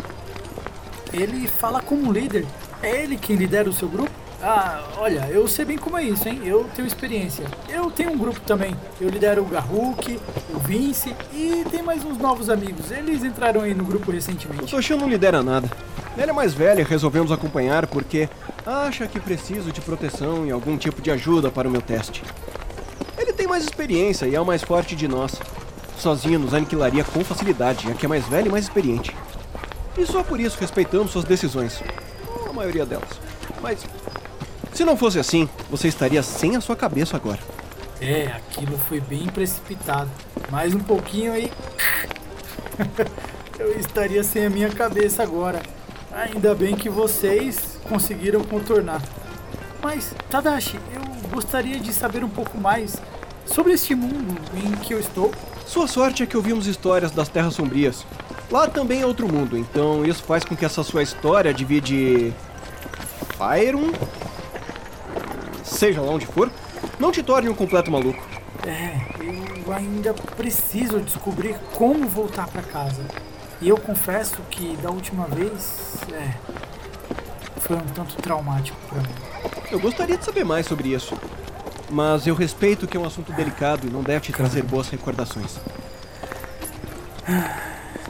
Ele 1.14 1.48
fala 1.48 1.82
como 1.82 2.12
líder. 2.12 2.46
É 2.82 3.04
ele 3.04 3.18
quem 3.18 3.36
lidera 3.36 3.70
o 3.70 3.74
seu 3.74 3.88
grupo? 3.88 4.12
Ah, 4.42 4.84
olha, 4.98 5.28
eu 5.30 5.46
sei 5.50 5.66
bem 5.66 5.78
como 5.78 5.98
é 5.98 6.04
isso, 6.04 6.28
hein? 6.28 6.42
Eu 6.46 6.64
tenho 6.74 6.88
experiência. 6.88 7.46
Eu 7.68 7.92
tenho 7.92 8.12
um 8.12 8.18
grupo 8.18 8.40
também. 8.42 8.74
Eu 9.00 9.10
lidero 9.10 9.42
o 9.42 9.46
Garruk, 9.46 10.18
o 10.54 10.60
Vince 10.60 11.14
e 11.34 11.66
tem 11.70 11.84
mais 11.84 12.06
uns 12.06 12.18
novos 12.18 12.50
amigos. 12.50 12.90
Eles 12.90 13.24
entraram 13.24 13.62
aí 13.62 13.74
no 13.74 13.84
grupo 13.84 14.10
O 14.10 14.14
recentemente. 14.14 14.72
Toshio 14.72 14.96
não 14.96 15.10
lidera 15.10 15.44
nada. 15.44 15.70
Ele 16.18 16.32
é 16.32 16.34
mais 16.34 16.54
velho 16.54 16.80
e 16.80 16.84
resolvemos 16.84 17.34
acompanhar 17.34 17.86
porque 17.88 18.30
acha 18.66 19.08
que 19.08 19.20
preciso 19.20 19.74
de 19.74 19.82
proteção 19.82 20.46
e 20.46 20.52
algum 20.52 20.78
tipo 20.78 21.02
de 21.02 21.12
ajuda 21.12 21.52
para 21.52 21.68
o 21.68 21.72
meu 21.72 21.82
teste. 21.82 22.24
Ele 23.18 23.34
tem 23.34 23.46
mais 23.46 23.66
experiência 23.66 24.26
e 24.26 24.36
é 24.36 24.40
o 24.40 24.46
mais 24.46 24.64
forte 24.64 24.96
de 24.96 25.08
nós. 25.08 25.38
Sozinho 25.98 26.40
nos 26.40 26.54
aniquilaria 26.54 27.04
com 27.04 27.26
facilidade, 27.26 27.90
já 27.90 27.94
que 27.94 28.06
é 28.06 28.10
mais 28.10 28.26
velho 28.26 28.48
e 28.48 28.52
mais 28.52 28.64
experiente. 28.64 29.14
E 29.98 30.06
só 30.06 30.24
por 30.24 30.40
isso 30.40 30.58
respeitamos 30.58 31.12
suas 31.12 31.26
decisões. 31.26 31.84
A 32.50 32.54
maioria 32.54 32.86
delas. 32.86 33.10
Mas 33.62 33.86
se 34.80 34.86
não 34.86 34.96
fosse 34.96 35.20
assim, 35.20 35.50
você 35.70 35.90
estaria 35.90 36.24
sem 36.24 36.56
a 36.56 36.62
sua 36.62 36.74
cabeça 36.74 37.18
agora. 37.18 37.40
É, 38.00 38.28
aquilo 38.28 38.78
foi 38.78 39.02
bem 39.02 39.28
precipitado. 39.28 40.10
Mais 40.50 40.74
um 40.74 40.80
pouquinho 40.80 41.34
aí. 41.34 41.52
eu 43.60 43.78
estaria 43.78 44.24
sem 44.24 44.46
a 44.46 44.50
minha 44.50 44.70
cabeça 44.70 45.22
agora. 45.22 45.62
Ainda 46.14 46.56
bem 46.56 46.78
que 46.78 46.88
vocês 46.88 47.78
conseguiram 47.90 48.42
contornar. 48.42 49.02
Mas, 49.84 50.16
Tadashi, 50.30 50.80
eu 50.96 51.30
gostaria 51.30 51.78
de 51.78 51.92
saber 51.92 52.24
um 52.24 52.30
pouco 52.30 52.58
mais 52.58 52.96
sobre 53.46 53.74
este 53.74 53.94
mundo 53.94 54.40
em 54.56 54.72
que 54.78 54.94
eu 54.94 55.00
estou. 55.02 55.34
Sua 55.68 55.90
sorte 55.90 56.24
é 56.24 56.26
que 56.26 56.38
ouvimos 56.38 56.68
histórias 56.68 57.12
das 57.12 57.28
Terras 57.28 57.54
Sombrias. 57.54 58.06
Lá 58.50 58.66
também 58.66 59.02
é 59.02 59.06
outro 59.06 59.28
mundo, 59.28 59.58
então 59.58 60.06
isso 60.06 60.24
faz 60.24 60.46
com 60.46 60.56
que 60.56 60.64
essa 60.64 60.84
sua 60.84 61.04
história 61.04 61.54
divide. 61.54 62.34
Fyron? 63.38 63.92
Seja 65.70 66.02
lá 66.02 66.12
onde 66.12 66.26
for, 66.26 66.52
não 67.00 67.12
te 67.12 67.22
torne 67.22 67.48
um 67.48 67.56
completo 67.56 67.92
maluco. 67.92 68.22
É, 68.66 69.00
eu 69.66 69.72
ainda 69.72 70.14
preciso 70.14 71.00
descobrir 71.00 71.56
como 71.74 72.08
voltar 72.08 72.48
para 72.48 72.62
casa. 72.64 73.06
E 73.62 73.70
eu 73.70 73.78
confesso 73.78 74.38
que 74.50 74.76
da 74.78 74.90
última 74.90 75.26
vez, 75.26 75.98
é, 76.12 76.34
foi 77.60 77.78
um 77.78 77.86
tanto 77.94 78.16
traumático 78.18 78.78
para 78.88 78.98
mim. 79.02 79.16
Eu 79.72 79.80
gostaria 79.80 80.18
de 80.18 80.26
saber 80.26 80.44
mais 80.44 80.66
sobre 80.66 80.90
isso. 80.90 81.16
Mas 81.90 82.28
eu 82.28 82.36
respeito 82.36 82.88
que 82.88 82.98
é 82.98 83.00
um 83.00 83.06
assunto 83.06 83.32
delicado 83.32 83.88
e 83.88 83.90
não 83.90 84.02
deve 84.02 84.26
te 84.26 84.34
trazer 84.34 84.64
boas 84.64 84.90
recordações. 84.90 85.58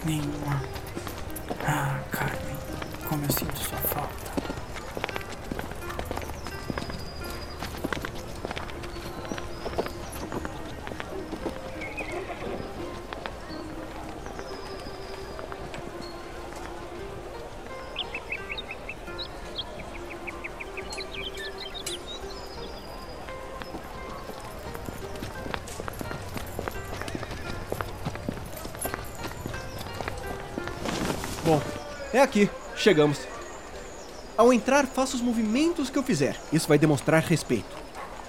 Nenhuma. 0.05 0.61
Ah, 1.65 1.99
Carmen, 2.09 2.55
como 3.07 3.23
eu 3.23 3.31
sinto 3.31 3.57
sua 3.57 3.77
falta. 3.77 4.58
É 32.19 32.23
aqui. 32.23 32.49
Chegamos. 32.75 33.19
Ao 34.37 34.53
entrar, 34.53 34.85
faça 34.85 35.15
os 35.15 35.21
movimentos 35.21 35.89
que 35.89 35.97
eu 35.97 36.03
fizer. 36.03 36.35
Isso 36.51 36.67
vai 36.67 36.77
demonstrar 36.77 37.21
respeito. 37.23 37.77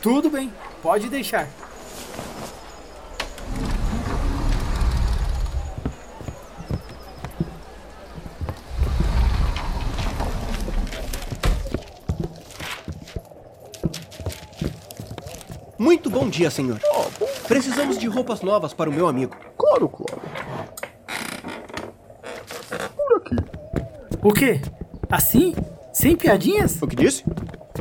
Tudo 0.00 0.30
bem, 0.30 0.52
pode 0.82 1.08
deixar. 1.08 1.48
Muito 15.78 16.10
bom 16.10 16.28
dia, 16.28 16.50
senhor. 16.50 16.78
Precisamos 17.48 17.98
de 17.98 18.06
roupas 18.06 18.42
novas 18.42 18.72
para 18.72 18.88
o 18.88 18.92
meu 18.92 19.08
amigo. 19.08 19.34
Claro, 19.56 19.88
claro. 19.88 20.20
Por 22.96 23.16
aqui. 23.16 23.36
O 24.22 24.32
quê? 24.32 24.60
Assim? 25.10 25.54
Sem 25.92 26.16
piadinhas? 26.16 26.80
O 26.82 26.86
que 26.86 26.94
disse? 26.94 27.24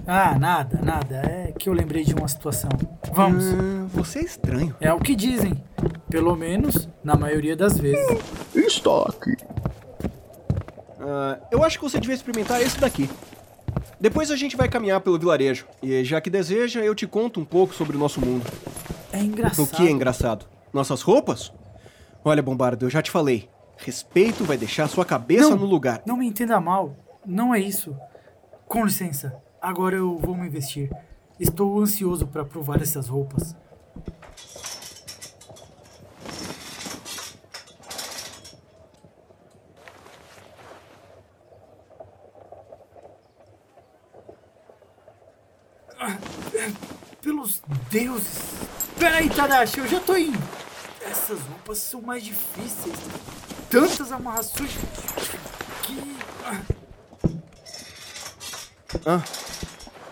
Ah, 0.08 0.38
nada, 0.40 0.80
nada. 0.82 1.16
É 1.18 1.54
que 1.58 1.68
eu 1.70 1.74
lembrei 1.74 2.04
de 2.04 2.14
uma 2.14 2.28
situação. 2.28 2.70
Vamos. 3.14 3.44
Hum, 3.44 3.88
você 3.88 4.20
é 4.20 4.24
estranho. 4.24 4.76
É 4.80 4.94
o 4.94 5.00
que 5.00 5.16
dizem. 5.16 5.62
Pelo 6.10 6.36
menos 6.36 6.88
na 7.04 7.16
maioria 7.16 7.56
das 7.56 7.78
vezes. 7.78 8.18
Está 8.56 9.04
aqui. 9.10 9.36
Ah, 11.00 11.40
eu 11.52 11.64
acho 11.64 11.78
que 11.78 11.84
você 11.84 12.00
devia 12.00 12.16
experimentar 12.16 12.62
esse 12.62 12.80
daqui. 12.80 13.10
Depois 14.00 14.32
a 14.32 14.38
gente 14.38 14.56
vai 14.56 14.70
caminhar 14.70 15.02
pelo 15.02 15.20
vilarejo. 15.20 15.66
E 15.84 16.04
já 16.06 16.22
que 16.22 16.30
deseja, 16.30 16.80
eu 16.80 16.96
te 16.96 17.06
conto 17.06 17.40
um 17.40 17.46
pouco 17.46 17.74
sobre 17.74 17.98
o 17.98 18.00
nosso 18.00 18.22
mundo. 18.22 18.46
É 19.12 19.20
engraçado. 19.20 19.66
O 19.66 19.68
que 19.68 19.86
é 19.86 19.92
engraçado? 19.92 20.46
Nossas 20.72 21.02
roupas? 21.02 21.52
Olha, 22.24 22.42
Bombardo, 22.42 22.86
eu 22.86 22.90
já 22.90 23.02
te 23.02 23.12
falei. 23.12 23.50
Respeito 23.80 24.44
vai 24.44 24.58
deixar 24.58 24.88
sua 24.88 25.06
cabeça 25.06 25.50
Não. 25.52 25.58
no 25.58 25.66
lugar. 25.66 26.02
Não 26.06 26.18
me 26.18 26.28
entenda 26.28 26.60
mal. 26.60 26.96
Não 27.26 27.54
é 27.56 27.60
isso. 27.60 27.96
Com 28.68 28.86
licença. 28.86 29.36
Agora 29.62 29.96
eu 29.96 30.18
vou 30.18 30.36
me 30.36 30.50
vestir. 30.50 30.92
Estou 31.40 31.80
ansioso 31.80 32.28
para 32.28 32.44
provar 32.44 32.82
essas 32.82 33.08
roupas. 33.08 33.56
Ah, 46.00 46.18
Pelos 47.22 47.62
deuses! 47.92 48.40
Peraí, 48.98 49.30
Tadashi, 49.30 49.80
eu 49.80 49.88
já 49.88 50.00
tô 50.00 50.16
indo! 50.16 50.40
Essas 51.02 51.40
roupas 51.42 51.78
são 51.80 52.02
mais 52.02 52.24
difíceis. 52.24 52.96
Tantas 53.70 54.12
amarrações 54.12 54.72
que. 55.84 55.98
ah. 59.06 59.24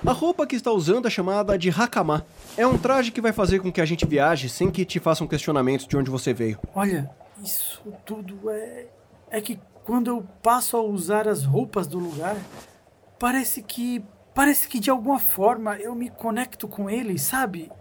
A 0.06 0.12
roupa 0.12 0.46
que 0.46 0.56
está 0.56 0.72
usando 0.72 1.08
é 1.08 1.10
chamada 1.10 1.58
de 1.58 1.70
Hakama. 1.70 2.26
É 2.56 2.66
um 2.66 2.78
traje 2.78 3.12
que 3.12 3.20
vai 3.20 3.34
fazer 3.34 3.60
com 3.60 3.72
que 3.72 3.82
a 3.82 3.86
gente 3.86 4.06
viaje 4.06 4.48
sem 4.48 4.72
que 4.72 4.86
te 4.86 5.00
façam 5.00 5.28
questionamentos 5.28 5.88
de 5.88 5.98
onde 5.98 6.10
você 6.10 6.34
veio. 6.34 6.60
Olha, 6.74 7.10
isso 7.44 7.82
tudo 8.06 8.50
é. 8.50 8.88
É 9.30 9.42
que 9.42 9.60
quando 9.84 10.08
eu 10.08 10.26
passo 10.42 10.78
a 10.78 10.82
usar 10.82 11.28
as 11.28 11.44
roupas 11.44 11.88
do 11.88 12.00
lugar, 12.00 12.38
parece 13.20 13.62
que. 13.62 14.04
Parece 14.34 14.68
que 14.68 14.80
de 14.80 14.92
alguma 14.92 15.18
forma 15.18 15.78
eu 15.78 15.96
me 15.96 16.12
conecto 16.12 16.68
com 16.68 16.88
ele, 16.88 17.18
sabe? 17.18 17.72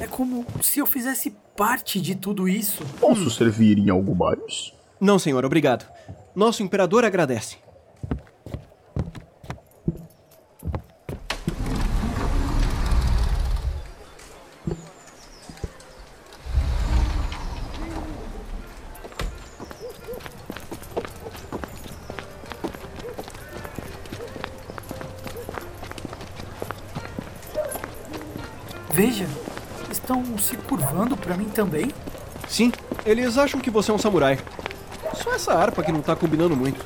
É 0.00 0.06
como 0.06 0.46
se 0.62 0.78
eu 0.78 0.86
fizesse 0.86 1.36
parte 1.54 2.00
de 2.00 2.14
tudo 2.14 2.48
isso. 2.48 2.82
Posso 2.98 3.30
servir 3.30 3.78
em 3.78 3.90
algo 3.90 4.14
mais? 4.14 4.72
Não, 5.00 5.18
senhor, 5.18 5.44
obrigado. 5.44 5.86
Nosso 6.34 6.62
imperador 6.62 7.04
agradece. 7.04 7.56
Veja, 28.90 29.28
estão 29.92 30.36
se 30.38 30.56
curvando 30.56 31.16
pra 31.16 31.36
mim 31.36 31.48
também? 31.48 31.88
Sim, 32.48 32.72
eles 33.06 33.38
acham 33.38 33.60
que 33.60 33.70
você 33.70 33.92
é 33.92 33.94
um 33.94 33.98
samurai. 33.98 34.40
Só 35.22 35.34
essa 35.34 35.54
harpa 35.54 35.82
que 35.82 35.92
não 35.92 36.00
tá 36.00 36.14
combinando 36.14 36.56
muito. 36.56 36.84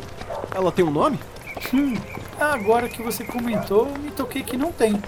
Ela 0.55 0.73
tem 0.73 0.85
um 0.85 0.91
nome? 0.91 1.19
Hum, 1.73 1.95
agora 2.41 2.89
que 2.89 3.03
você 3.03 3.25
comentou, 3.25 3.87
me 3.99 4.11
toquei 4.11 4.43
que 4.43 4.57
não 4.57 4.73
tem. 4.73 5.01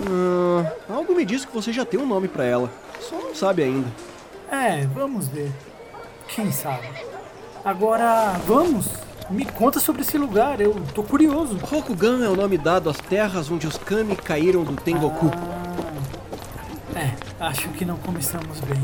Ah, 0.00 0.72
algo 0.88 1.14
me 1.14 1.24
diz 1.24 1.44
que 1.44 1.52
você 1.52 1.72
já 1.72 1.84
tem 1.84 1.98
um 1.98 2.06
nome 2.06 2.28
pra 2.28 2.44
ela. 2.44 2.70
Só 3.00 3.16
não 3.16 3.34
sabe 3.34 3.62
ainda. 3.62 3.88
É, 4.50 4.86
vamos 4.86 5.28
ver. 5.28 5.52
Quem 6.28 6.50
sabe? 6.52 6.88
Agora, 7.64 8.38
vamos! 8.46 8.86
Me 9.30 9.44
conta 9.44 9.78
sobre 9.78 10.00
esse 10.00 10.16
lugar, 10.16 10.58
eu 10.58 10.74
tô 10.94 11.02
curioso. 11.02 11.58
Rokugan 11.58 12.24
é 12.24 12.28
o 12.30 12.36
nome 12.36 12.56
dado 12.56 12.88
às 12.88 12.96
terras 12.96 13.50
onde 13.50 13.66
os 13.66 13.76
Kami 13.76 14.16
caíram 14.16 14.64
do 14.64 14.74
Tengoku. 14.74 15.30
É, 16.96 17.12
acho 17.38 17.68
que 17.70 17.84
não 17.84 17.96
começamos 17.98 18.60
bem. 18.60 18.80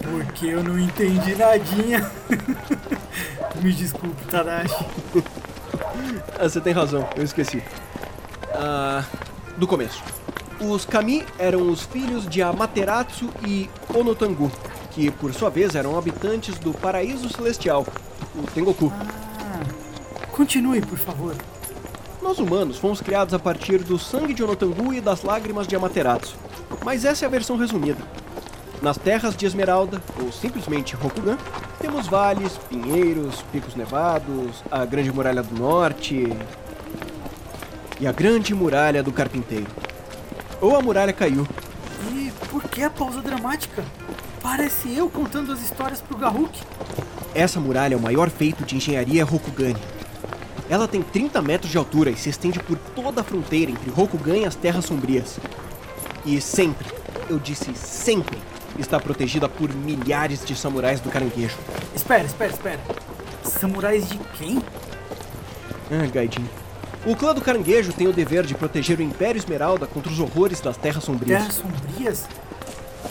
Porque 0.00 0.46
eu 0.46 0.62
não 0.62 0.78
entendi 0.78 1.34
nadinha. 1.34 2.10
Me 3.62 3.72
desculpe, 3.72 4.24
Tadashi. 4.26 4.84
Ah, 6.38 6.48
você 6.48 6.60
tem 6.60 6.72
razão, 6.72 7.08
eu 7.16 7.24
esqueci. 7.24 7.62
Ah, 8.54 9.04
do 9.56 9.66
começo. 9.66 10.02
Os 10.60 10.84
Kami 10.84 11.24
eram 11.38 11.70
os 11.70 11.82
filhos 11.82 12.26
de 12.26 12.42
Amaterasu 12.42 13.30
e 13.46 13.68
Onotangu, 13.94 14.50
que 14.92 15.10
por 15.10 15.32
sua 15.34 15.50
vez 15.50 15.74
eram 15.74 15.98
habitantes 15.98 16.58
do 16.58 16.72
Paraíso 16.72 17.28
Celestial, 17.28 17.86
o 18.34 18.42
Tengoku. 18.50 18.92
Ah, 18.92 19.60
continue, 20.32 20.80
por 20.80 20.98
favor. 20.98 21.34
Nós 22.22 22.38
humanos 22.38 22.78
fomos 22.78 23.00
criados 23.00 23.34
a 23.34 23.38
partir 23.38 23.78
do 23.84 23.98
sangue 23.98 24.34
de 24.34 24.42
Onotangu 24.42 24.92
e 24.92 25.00
das 25.00 25.22
lágrimas 25.22 25.66
de 25.66 25.76
Amaterasu. 25.76 26.34
Mas 26.84 27.04
essa 27.04 27.24
é 27.24 27.28
a 27.28 27.30
versão 27.30 27.56
resumida. 27.56 28.00
Nas 28.82 28.98
terras 28.98 29.34
de 29.34 29.46
Esmeralda, 29.46 30.02
ou 30.20 30.30
simplesmente 30.30 30.94
Rokugan, 30.94 31.38
temos 31.80 32.06
vales, 32.06 32.58
pinheiros, 32.68 33.42
picos 33.50 33.74
nevados, 33.74 34.62
a 34.70 34.84
Grande 34.84 35.10
Muralha 35.10 35.42
do 35.42 35.58
Norte 35.58 36.28
e 37.98 38.06
a 38.06 38.12
Grande 38.12 38.54
Muralha 38.54 39.02
do 39.02 39.12
Carpinteiro. 39.12 39.66
Ou 40.60 40.76
a 40.76 40.82
muralha 40.82 41.12
caiu. 41.12 41.46
E 42.12 42.30
por 42.50 42.62
que 42.64 42.82
a 42.82 42.90
pausa 42.90 43.20
dramática? 43.20 43.82
Parece 44.42 44.94
eu 44.94 45.08
contando 45.08 45.52
as 45.52 45.60
histórias 45.60 46.00
pro 46.00 46.16
Garruk. 46.16 46.60
Essa 47.34 47.58
muralha 47.58 47.94
é 47.94 47.96
o 47.96 48.00
maior 48.00 48.30
feito 48.30 48.64
de 48.64 48.76
engenharia 48.76 49.24
Rokugani. 49.24 49.80
Ela 50.68 50.86
tem 50.88 51.02
30 51.02 51.40
metros 51.42 51.70
de 51.70 51.78
altura 51.78 52.10
e 52.10 52.16
se 52.16 52.28
estende 52.28 52.58
por 52.58 52.76
toda 52.94 53.20
a 53.20 53.24
fronteira 53.24 53.70
entre 53.70 53.90
Rokugan 53.90 54.38
e 54.38 54.44
as 54.44 54.54
Terras 54.54 54.84
Sombrias. 54.84 55.38
E 56.24 56.40
sempre, 56.40 56.86
eu 57.28 57.38
disse 57.38 57.74
sempre, 57.74 58.38
está 58.78 58.98
protegida 59.00 59.48
por 59.48 59.72
milhares 59.74 60.44
de 60.44 60.54
samurais 60.54 61.00
do 61.00 61.10
caranguejo. 61.10 61.56
Espera, 61.94 62.24
espera, 62.24 62.52
espera. 62.52 62.80
Samurais 63.42 64.08
de 64.08 64.18
quem? 64.38 64.62
Ah, 65.90 66.06
Gaidin. 66.12 66.46
O 67.06 67.14
clã 67.14 67.32
do 67.32 67.40
caranguejo 67.40 67.92
tem 67.92 68.08
o 68.08 68.12
dever 68.12 68.44
de 68.44 68.54
proteger 68.54 68.98
o 68.98 69.02
Império 69.02 69.38
Esmeralda 69.38 69.86
contra 69.86 70.10
os 70.10 70.18
horrores 70.18 70.60
das 70.60 70.76
Terras 70.76 71.04
Sombrias. 71.04 71.40
Terras 71.40 71.54
Sombrias? 71.54 72.28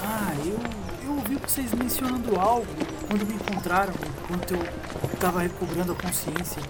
Ah, 0.04 0.34
eu, 0.45 0.60
eu 1.06 1.15
ouvi 1.15 1.36
vocês 1.36 1.73
mencionando 1.73 2.38
algo 2.38 2.67
quando 3.08 3.25
me 3.25 3.36
encontraram, 3.36 3.93
enquanto 4.23 4.54
eu 4.54 5.10
estava 5.13 5.41
recobrando 5.41 5.93
a 5.93 5.95
consciência. 5.95 6.62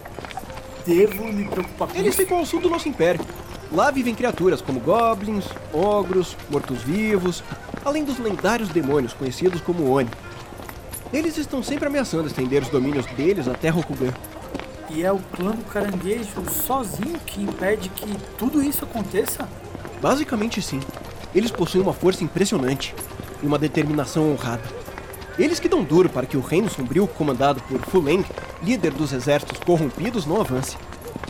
Devo 0.86 1.26
me 1.26 1.48
preocupar 1.48 1.88
com 1.88 1.98
Eles 1.98 2.16
ficam 2.16 2.38
ao 2.38 2.46
sul 2.46 2.62
do 2.62 2.70
nosso 2.70 2.88
império. 2.88 3.26
Lá 3.72 3.90
vivem 3.90 4.14
criaturas 4.14 4.62
como 4.62 4.80
goblins, 4.80 5.46
ogros, 5.74 6.38
mortos-vivos, 6.50 7.44
além 7.86 8.04
dos 8.04 8.18
lendários 8.18 8.70
demônios 8.70 9.14
conhecidos 9.14 9.62
como 9.62 9.90
Oni. 9.92 10.10
Eles 11.14 11.38
estão 11.38 11.62
sempre 11.62 11.88
ameaçando 11.88 12.28
estender 12.28 12.64
os 12.64 12.70
domínios 12.70 13.06
deles 13.06 13.48
até 13.48 13.70
Rokugan. 13.70 14.12
E 14.90 15.04
é 15.04 15.12
o 15.12 15.20
clã 15.20 15.52
do 15.52 15.64
caranguejo 15.66 16.44
sozinho 16.50 17.20
que 17.26 17.44
impede 17.44 17.90
que 17.90 18.18
tudo 18.38 18.62
isso 18.62 18.84
aconteça? 18.84 19.48
Basicamente 20.02 20.62
sim. 20.62 20.80
Eles 21.34 21.52
possuem 21.52 21.84
uma 21.84 21.94
força 21.94 22.24
impressionante 22.24 22.96
e 23.42 23.46
uma 23.46 23.60
determinação 23.60 24.32
honrada. 24.32 24.64
Eles 25.38 25.60
que 25.60 25.70
dão 25.70 25.84
duro 25.84 26.10
para 26.10 26.26
que 26.26 26.38
o 26.38 26.42
Reino 26.42 26.70
Sombrio, 26.70 27.08
comandado 27.08 27.62
por 27.64 27.80
Fuleng, 27.82 28.26
líder 28.64 28.94
dos 28.94 29.12
exércitos 29.12 29.60
corrompidos, 29.60 30.26
não 30.26 30.40
avance. 30.40 30.78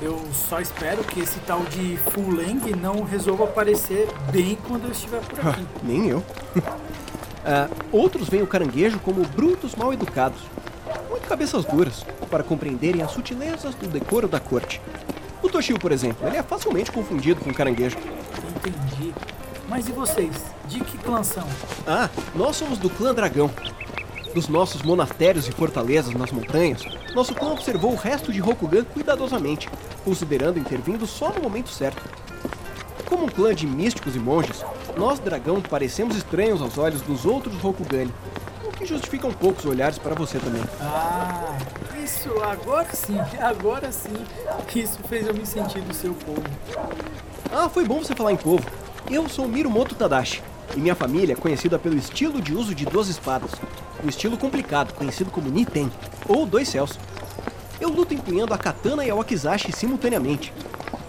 Eu 0.06 0.24
só 0.32 0.60
espero 0.62 1.04
que 1.04 1.20
esse 1.20 1.40
tal 1.40 1.62
de 1.64 1.98
Fuleng 2.12 2.62
não 2.80 3.02
resolva 3.04 3.46
aparecer 3.46 4.08
bem 4.32 4.56
quando 4.68 4.84
eu 4.86 4.92
estiver 4.92 5.20
por 5.22 5.40
Ah, 5.44 5.50
aqui. 5.50 5.66
nem 5.82 6.08
eu. 6.08 6.24
Ah, 7.48 7.70
outros 7.92 8.28
veem 8.28 8.42
o 8.42 8.48
caranguejo 8.48 8.98
como 9.02 9.22
brutos 9.24 9.76
mal 9.76 9.94
educados, 9.94 10.40
muito 11.12 11.28
cabeças 11.28 11.64
duras, 11.64 12.04
para 12.28 12.44
compreenderem 12.44 13.04
as 13.04 13.12
sutilezas 13.12 13.76
do 13.76 13.88
decoro 13.88 14.28
da 14.28 14.40
corte. 14.40 14.82
O 15.44 15.48
Toshio, 15.48 15.78
por 15.80 15.92
exemplo, 15.92 16.28
ele 16.28 16.38
é 16.38 16.42
facilmente 16.42 16.92
confundido 16.92 17.42
com 17.42 17.52
o 17.52 17.54
caranguejo. 17.54 17.98
Entendi. 18.56 19.14
Mas 19.70 19.88
e 19.88 19.92
vocês? 19.92 20.32
De 20.68 20.80
que 20.80 20.98
clã 20.98 21.22
são? 21.22 21.48
Ah, 21.86 22.10
nós 22.34 22.56
somos 22.56 22.80
do 22.80 22.90
clã 22.90 23.14
Dragão. 23.14 23.52
Dos 24.36 24.50
nossos 24.50 24.82
monastérios 24.82 25.48
e 25.48 25.52
fortalezas 25.54 26.14
nas 26.14 26.30
montanhas, 26.30 26.82
nosso 27.14 27.34
clã 27.34 27.54
observou 27.54 27.94
o 27.94 27.96
resto 27.96 28.34
de 28.34 28.42
Rokugan 28.42 28.84
cuidadosamente, 28.84 29.70
considerando 30.04 30.60
intervindo 30.60 31.08
só 31.08 31.32
no 31.32 31.42
momento 31.42 31.70
certo. 31.70 32.04
Como 33.06 33.28
um 33.28 33.30
clã 33.30 33.56
de 33.56 33.66
místicos 33.66 34.14
e 34.14 34.20
monges, 34.20 34.62
nós, 34.98 35.20
Dragão, 35.20 35.62
parecemos 35.62 36.18
estranhos 36.18 36.62
aos 36.62 36.78
olhos 36.78 37.00
dos 37.00 37.26
outros 37.26 37.56
Rokugani, 37.62 38.14
o 38.66 38.72
que 38.72 38.86
justifica 38.86 39.26
um 39.26 39.32
pouco 39.32 39.60
os 39.60 39.66
olhares 39.66 39.98
para 39.98 40.14
você 40.14 40.38
também. 40.38 40.64
Ah, 40.82 41.58
isso 42.04 42.30
agora 42.44 42.90
sim, 42.94 43.18
agora 43.40 43.90
sim. 43.90 44.18
Isso 44.76 45.00
fez 45.08 45.26
eu 45.26 45.34
me 45.34 45.46
sentir 45.46 45.80
do 45.80 45.94
seu 45.94 46.14
povo. 46.14 46.44
Ah, 47.54 47.70
foi 47.70 47.86
bom 47.86 48.00
você 48.00 48.14
falar 48.14 48.34
em 48.34 48.38
povo. 48.38 48.66
Eu 49.10 49.30
sou 49.30 49.48
Mirumoto 49.48 49.96
Tadashi, 49.96 50.44
e 50.76 50.80
minha 50.80 50.96
família 50.96 51.34
é 51.34 51.36
conhecida 51.36 51.78
pelo 51.78 51.98
estilo 51.98 52.42
de 52.42 52.54
uso 52.54 52.74
de 52.74 52.86
duas 52.86 53.08
espadas. 53.08 53.52
O 54.04 54.10
estilo 54.10 54.38
complicado, 54.38 54.94
conhecido 54.94 55.32
como 55.32 55.50
Niten, 55.50 55.92
ou 56.28 56.46
Dois 56.46 56.70
Céus. 56.70 56.98
Eu 57.80 57.90
luto 57.90 58.14
empunhando 58.14 58.54
a 58.54 58.58
katana 58.58 59.06
e 59.06 59.10
a 59.10 59.16
wakizashi 59.16 59.72
simultaneamente. 59.72 60.54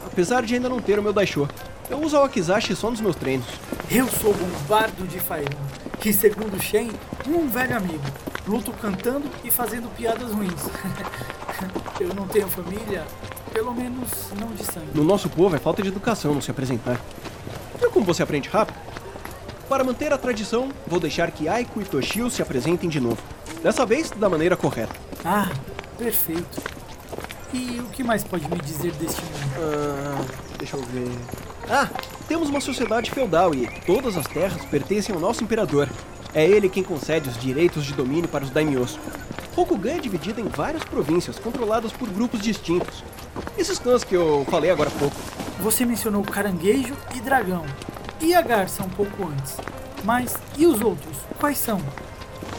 Apesar 0.04 0.42
de 0.42 0.54
ainda 0.54 0.68
não 0.68 0.80
ter 0.80 0.98
o 0.98 1.02
meu 1.02 1.12
daisho, 1.12 1.48
eu 1.88 2.00
uso 2.00 2.16
a 2.16 2.20
wakizashi 2.20 2.74
só 2.74 2.90
nos 2.90 3.00
meus 3.00 3.16
treinos. 3.16 3.46
Eu 3.90 4.08
sou 4.08 4.34
Bombardo 4.34 5.06
de 5.06 5.20
Fairun, 5.20 5.60
que 6.00 6.12
segundo 6.12 6.60
Shen, 6.60 6.90
um 7.26 7.48
velho 7.48 7.76
amigo. 7.76 8.04
Luto 8.46 8.72
cantando 8.72 9.28
e 9.44 9.50
fazendo 9.50 9.88
piadas 9.96 10.32
ruins. 10.32 10.62
eu 12.00 12.14
não 12.14 12.26
tenho 12.28 12.48
família, 12.48 13.04
pelo 13.52 13.74
menos 13.74 14.10
não 14.38 14.48
de 14.48 14.64
sangue. 14.64 14.90
No 14.94 15.04
nosso 15.04 15.28
povo 15.28 15.56
é 15.56 15.58
falta 15.58 15.82
de 15.82 15.88
educação 15.88 16.34
não 16.34 16.40
se 16.40 16.50
apresentar. 16.50 17.00
Viu 17.78 17.90
como 17.90 18.06
você 18.06 18.22
aprende 18.22 18.48
rápido? 18.48 18.78
Para 19.68 19.82
manter 19.82 20.12
a 20.12 20.18
tradição, 20.18 20.70
vou 20.86 21.00
deixar 21.00 21.30
que 21.32 21.48
Aiko 21.48 21.80
e 21.80 21.84
Toshio 21.84 22.30
se 22.30 22.40
apresentem 22.40 22.88
de 22.88 23.00
novo. 23.00 23.18
Dessa 23.62 23.84
vez, 23.84 24.10
da 24.10 24.28
maneira 24.28 24.56
correta. 24.56 24.94
Ah, 25.24 25.50
perfeito. 25.98 26.62
E 27.52 27.80
o 27.80 27.88
que 27.88 28.04
mais 28.04 28.22
pode 28.22 28.48
me 28.48 28.60
dizer 28.60 28.92
deste 28.92 29.20
mundo? 29.22 29.34
Ah, 29.58 30.24
deixa 30.56 30.76
eu 30.76 30.82
ver. 30.82 31.10
Ah, 31.68 31.88
temos 32.28 32.48
uma 32.48 32.60
sociedade 32.60 33.10
feudal 33.10 33.52
e 33.54 33.66
todas 33.84 34.16
as 34.16 34.26
terras 34.26 34.64
pertencem 34.66 35.12
ao 35.14 35.20
nosso 35.20 35.42
imperador. 35.42 35.88
É 36.32 36.46
ele 36.46 36.68
quem 36.68 36.84
concede 36.84 37.28
os 37.28 37.36
direitos 37.36 37.84
de 37.84 37.92
domínio 37.92 38.28
para 38.28 38.44
os 38.44 38.50
daimyos. 38.50 38.98
Rokugan 39.56 39.94
é 39.94 39.98
dividido 39.98 40.40
em 40.40 40.48
várias 40.48 40.84
províncias, 40.84 41.38
controladas 41.40 41.90
por 41.90 42.08
grupos 42.08 42.40
distintos. 42.40 43.02
Esses 43.58 43.78
clãs 43.78 44.04
que 44.04 44.14
eu 44.14 44.46
falei 44.48 44.70
agora 44.70 44.90
há 44.90 44.98
pouco. 44.98 45.16
Você 45.60 45.84
mencionou 45.84 46.22
caranguejo 46.22 46.94
e 47.14 47.20
dragão. 47.20 47.64
E 48.20 48.34
a 48.34 48.40
garça 48.40 48.82
um 48.82 48.88
pouco 48.88 49.28
antes. 49.28 49.56
Mas 50.04 50.34
e 50.56 50.66
os 50.66 50.80
outros? 50.80 51.16
Quais 51.38 51.58
são? 51.58 51.80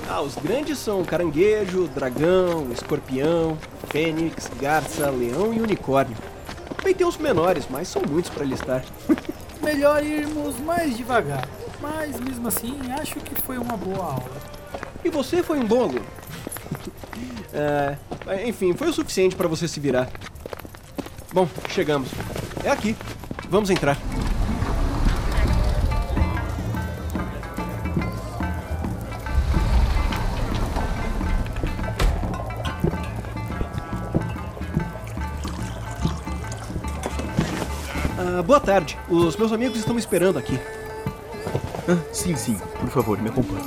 Ah, 0.10 0.22
os 0.22 0.36
grandes 0.36 0.78
são 0.78 1.04
caranguejo, 1.04 1.88
dragão, 1.88 2.72
escorpião, 2.72 3.58
fênix, 3.90 4.50
garça, 4.60 5.10
leão 5.10 5.54
e 5.54 5.60
unicórnio. 5.60 6.16
Também 6.78 6.94
tem 6.94 7.06
os 7.06 7.18
menores, 7.18 7.68
mas 7.70 7.88
são 7.88 8.02
muitos 8.08 8.30
para 8.30 8.46
listar. 8.46 8.84
Melhor 9.62 10.04
irmos 10.04 10.58
mais 10.60 10.96
devagar. 10.96 11.48
Mas 11.82 12.20
mesmo 12.20 12.48
assim, 12.48 12.80
acho 13.00 13.16
que 13.16 13.36
foi 13.42 13.58
uma 13.58 13.76
boa 13.76 14.06
aula. 14.06 14.32
E 15.04 15.10
você 15.10 15.44
foi 15.44 15.60
um 15.60 15.66
bom 15.66 15.84
aluno. 15.84 16.06
É, 17.54 17.98
enfim, 18.48 18.74
foi 18.74 18.90
o 18.90 18.94
suficiente 18.94 19.36
para 19.36 19.48
você 19.48 19.68
se 19.68 19.80
virar. 19.80 20.10
Bom, 21.34 21.48
chegamos. 21.70 22.10
É 22.64 22.70
aqui. 22.70 22.96
Vamos 23.50 23.70
entrar. 23.70 23.98
Boa 38.48 38.60
tarde. 38.60 38.98
Os 39.10 39.36
meus 39.36 39.52
amigos 39.52 39.78
estão 39.78 39.94
me 39.94 40.00
esperando 40.00 40.40
aqui. 40.40 40.60
Ah, 41.88 41.98
sim, 42.12 42.36
sim. 42.36 42.58
Por 42.80 42.90
favor, 42.90 43.22
me 43.22 43.30
acompanhe. 43.30 43.64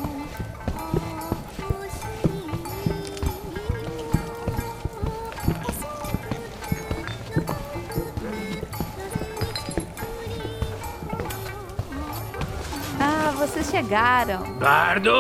Ah, 12.98 13.32
vocês 13.36 13.70
chegaram. 13.70 14.42
Bardo! 14.58 15.12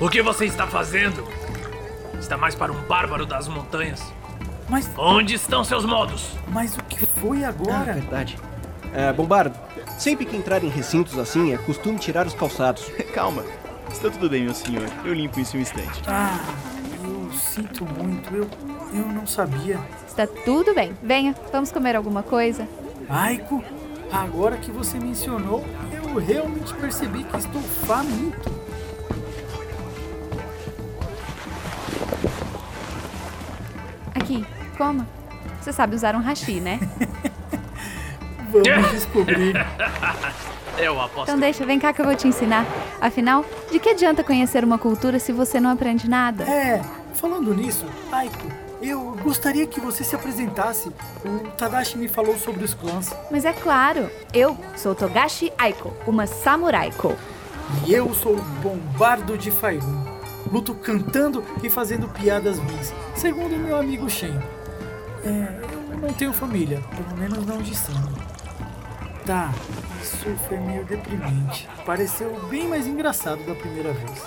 O 0.00 0.08
que 0.08 0.22
você 0.22 0.46
está 0.46 0.66
fazendo? 0.66 1.26
Está 2.18 2.36
mais 2.36 2.54
para 2.54 2.72
um 2.72 2.82
bárbaro 2.82 3.24
das 3.26 3.48
montanhas. 3.48 4.02
Mas, 4.68 4.90
Onde 4.96 5.34
estão 5.34 5.62
seus 5.64 5.84
modos? 5.84 6.30
mas 6.48 6.76
o 6.76 6.81
foi 7.06 7.44
Ah, 7.44 7.48
agora? 7.48 7.92
verdade. 7.94 8.38
É, 8.94 9.12
Bombardo, 9.12 9.58
sempre 9.98 10.24
que 10.26 10.36
entrar 10.36 10.62
em 10.62 10.68
recintos 10.68 11.18
assim, 11.18 11.52
é 11.52 11.58
costume 11.58 11.98
tirar 11.98 12.26
os 12.26 12.34
calçados. 12.34 12.90
Calma. 13.14 13.42
Está 13.90 14.10
tudo 14.10 14.28
bem, 14.28 14.44
meu 14.44 14.54
senhor. 14.54 14.88
Eu 15.04 15.12
limpo 15.14 15.38
isso 15.40 15.56
em 15.56 15.60
um 15.60 15.62
instante. 15.62 16.02
Ah, 16.06 16.38
eu 17.04 17.30
sinto 17.32 17.84
muito. 17.84 18.34
Eu, 18.34 18.48
eu 18.94 19.06
não 19.08 19.26
sabia. 19.26 19.78
Está 20.06 20.26
tudo 20.26 20.74
bem. 20.74 20.92
Venha, 21.02 21.34
vamos 21.52 21.70
comer 21.70 21.94
alguma 21.96 22.22
coisa? 22.22 22.66
Aiko, 23.08 23.62
agora 24.10 24.56
que 24.56 24.70
você 24.70 24.98
mencionou, 24.98 25.62
eu 25.92 26.14
realmente 26.18 26.72
percebi 26.74 27.22
que 27.24 27.36
estou 27.36 27.60
faminto. 27.60 28.50
Aqui, 34.14 34.44
coma. 34.76 35.06
Você 35.62 35.72
sabe 35.72 35.94
usar 35.94 36.16
um 36.16 36.20
hashi, 36.20 36.60
né? 36.60 36.80
Vamos 38.50 38.90
descobrir. 38.90 39.54
Eu 40.76 41.00
aposto. 41.00 41.28
Então 41.28 41.38
deixa, 41.38 41.64
vem 41.64 41.78
cá 41.78 41.92
que 41.92 42.00
eu 42.00 42.04
vou 42.06 42.16
te 42.16 42.26
ensinar. 42.26 42.64
Afinal, 42.98 43.44
de 43.70 43.78
que 43.78 43.90
adianta 43.90 44.24
conhecer 44.24 44.64
uma 44.64 44.78
cultura 44.78 45.18
se 45.18 45.30
você 45.30 45.60
não 45.60 45.68
aprende 45.68 46.08
nada? 46.08 46.44
É, 46.44 46.80
falando 47.12 47.54
nisso, 47.54 47.84
Aiko, 48.10 48.46
eu 48.80 49.14
gostaria 49.22 49.66
que 49.66 49.78
você 49.78 50.02
se 50.02 50.16
apresentasse. 50.16 50.90
O 51.24 51.50
Tadashi 51.58 51.98
me 51.98 52.08
falou 52.08 52.38
sobre 52.38 52.64
os 52.64 52.72
clãs. 52.72 53.14
Mas 53.30 53.44
é 53.44 53.52
claro, 53.52 54.10
eu 54.32 54.56
sou 54.74 54.94
Togashi 54.94 55.52
Aiko, 55.58 55.92
uma 56.06 56.26
samuraiko. 56.26 57.14
E 57.86 57.92
eu 57.92 58.12
sou 58.14 58.32
o 58.32 58.42
Bombardo 58.62 59.36
de 59.36 59.50
Fairun. 59.50 60.04
Luto 60.50 60.74
cantando 60.74 61.44
e 61.62 61.68
fazendo 61.68 62.08
piadas 62.08 62.58
ruins, 62.58 62.94
segundo 63.14 63.58
meu 63.58 63.76
amigo 63.76 64.08
Shen. 64.08 64.40
É, 65.24 65.92
eu 65.92 65.98
não 65.98 66.12
tenho 66.12 66.32
família, 66.32 66.80
pelo 66.96 67.16
menos 67.16 67.46
não 67.46 67.62
de 67.62 67.74
sangue. 67.76 68.20
Tá, 69.24 69.52
isso 70.02 70.26
foi 70.48 70.58
meio 70.58 70.84
deprimente. 70.84 71.68
Pareceu 71.86 72.36
bem 72.50 72.66
mais 72.66 72.86
engraçado 72.86 73.44
da 73.46 73.54
primeira 73.54 73.92
vez. 73.92 74.26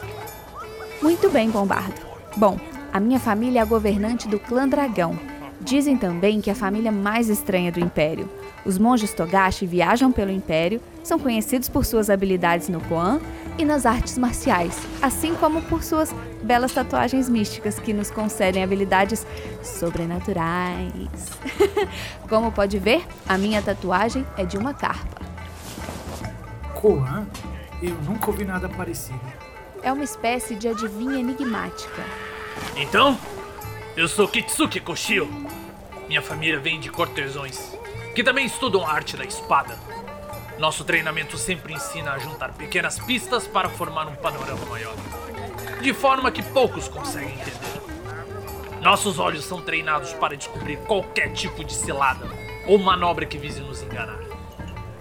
Muito 1.01 1.29
bem, 1.29 1.49
Bombardo. 1.49 2.01
Bom, 2.37 2.57
a 2.93 2.99
minha 2.99 3.19
família 3.19 3.59
é 3.59 3.61
a 3.61 3.65
governante 3.65 4.27
do 4.27 4.39
clã 4.39 4.67
Dragão. 4.67 5.19
Dizem 5.59 5.97
também 5.97 6.39
que 6.39 6.49
é 6.49 6.53
a 6.53 6.55
família 6.55 6.91
mais 6.91 7.27
estranha 7.27 7.71
do 7.71 7.79
Império. 7.79 8.29
Os 8.65 8.77
monges 8.77 9.13
Togashi 9.13 9.65
viajam 9.65 10.11
pelo 10.11 10.31
Império, 10.31 10.81
são 11.05 11.19
conhecidos 11.19 11.69
por 11.69 11.85
suas 11.85 12.09
habilidades 12.09 12.67
no 12.67 12.81
Koan 12.81 13.21
e 13.59 13.63
nas 13.63 13.85
artes 13.85 14.17
marciais, 14.17 14.75
assim 15.01 15.35
como 15.35 15.61
por 15.61 15.83
suas 15.83 16.11
belas 16.41 16.73
tatuagens 16.73 17.29
místicas 17.29 17.79
que 17.79 17.93
nos 17.93 18.09
concedem 18.09 18.63
habilidades 18.63 19.25
sobrenaturais. 19.63 21.29
como 22.27 22.51
pode 22.51 22.79
ver, 22.79 23.05
a 23.29 23.37
minha 23.37 23.61
tatuagem 23.61 24.25
é 24.35 24.43
de 24.43 24.57
uma 24.57 24.73
carpa. 24.73 25.21
Koan? 26.73 27.27
Eu 27.83 27.93
nunca 28.01 28.31
ouvi 28.31 28.43
nada 28.43 28.67
parecido. 28.67 29.19
É 29.83 29.93
uma 29.93 30.03
espécie 30.03 30.55
de 30.55 30.67
adivinha 30.67 31.19
enigmática. 31.19 32.03
Então, 32.75 33.15
eu 33.95 34.07
sou 34.07 34.27
Kitsuki 34.27 34.79
Koshio. 34.79 35.29
Minha 36.07 36.21
família 36.23 36.59
vem 36.59 36.79
de 36.79 36.89
cortesões, 36.89 37.77
que 38.15 38.23
também 38.23 38.47
estudam 38.47 38.83
a 38.83 38.91
arte 38.91 39.15
da 39.15 39.23
espada. 39.23 39.77
Nosso 40.57 40.85
treinamento 40.85 41.37
sempre 41.37 41.73
ensina 41.73 42.13
a 42.13 42.19
juntar 42.19 42.53
pequenas 42.53 42.97
pistas 42.99 43.45
para 43.45 43.69
formar 43.69 44.07
um 44.07 44.15
panorama 44.15 44.65
maior, 44.67 44.95
de 45.81 45.93
forma 45.93 46.31
que 46.31 46.41
poucos 46.41 46.87
conseguem 46.87 47.33
entender. 47.33 47.75
Nossos 48.81 49.19
olhos 49.19 49.43
são 49.43 49.61
treinados 49.61 50.13
para 50.13 50.37
descobrir 50.37 50.77
qualquer 50.77 51.33
tipo 51.33 51.63
de 51.63 51.73
cilada 51.73 52.25
ou 52.67 52.77
manobra 52.77 53.25
que 53.25 53.37
vise 53.37 53.59
nos 53.59 53.81
enganar. 53.81 54.19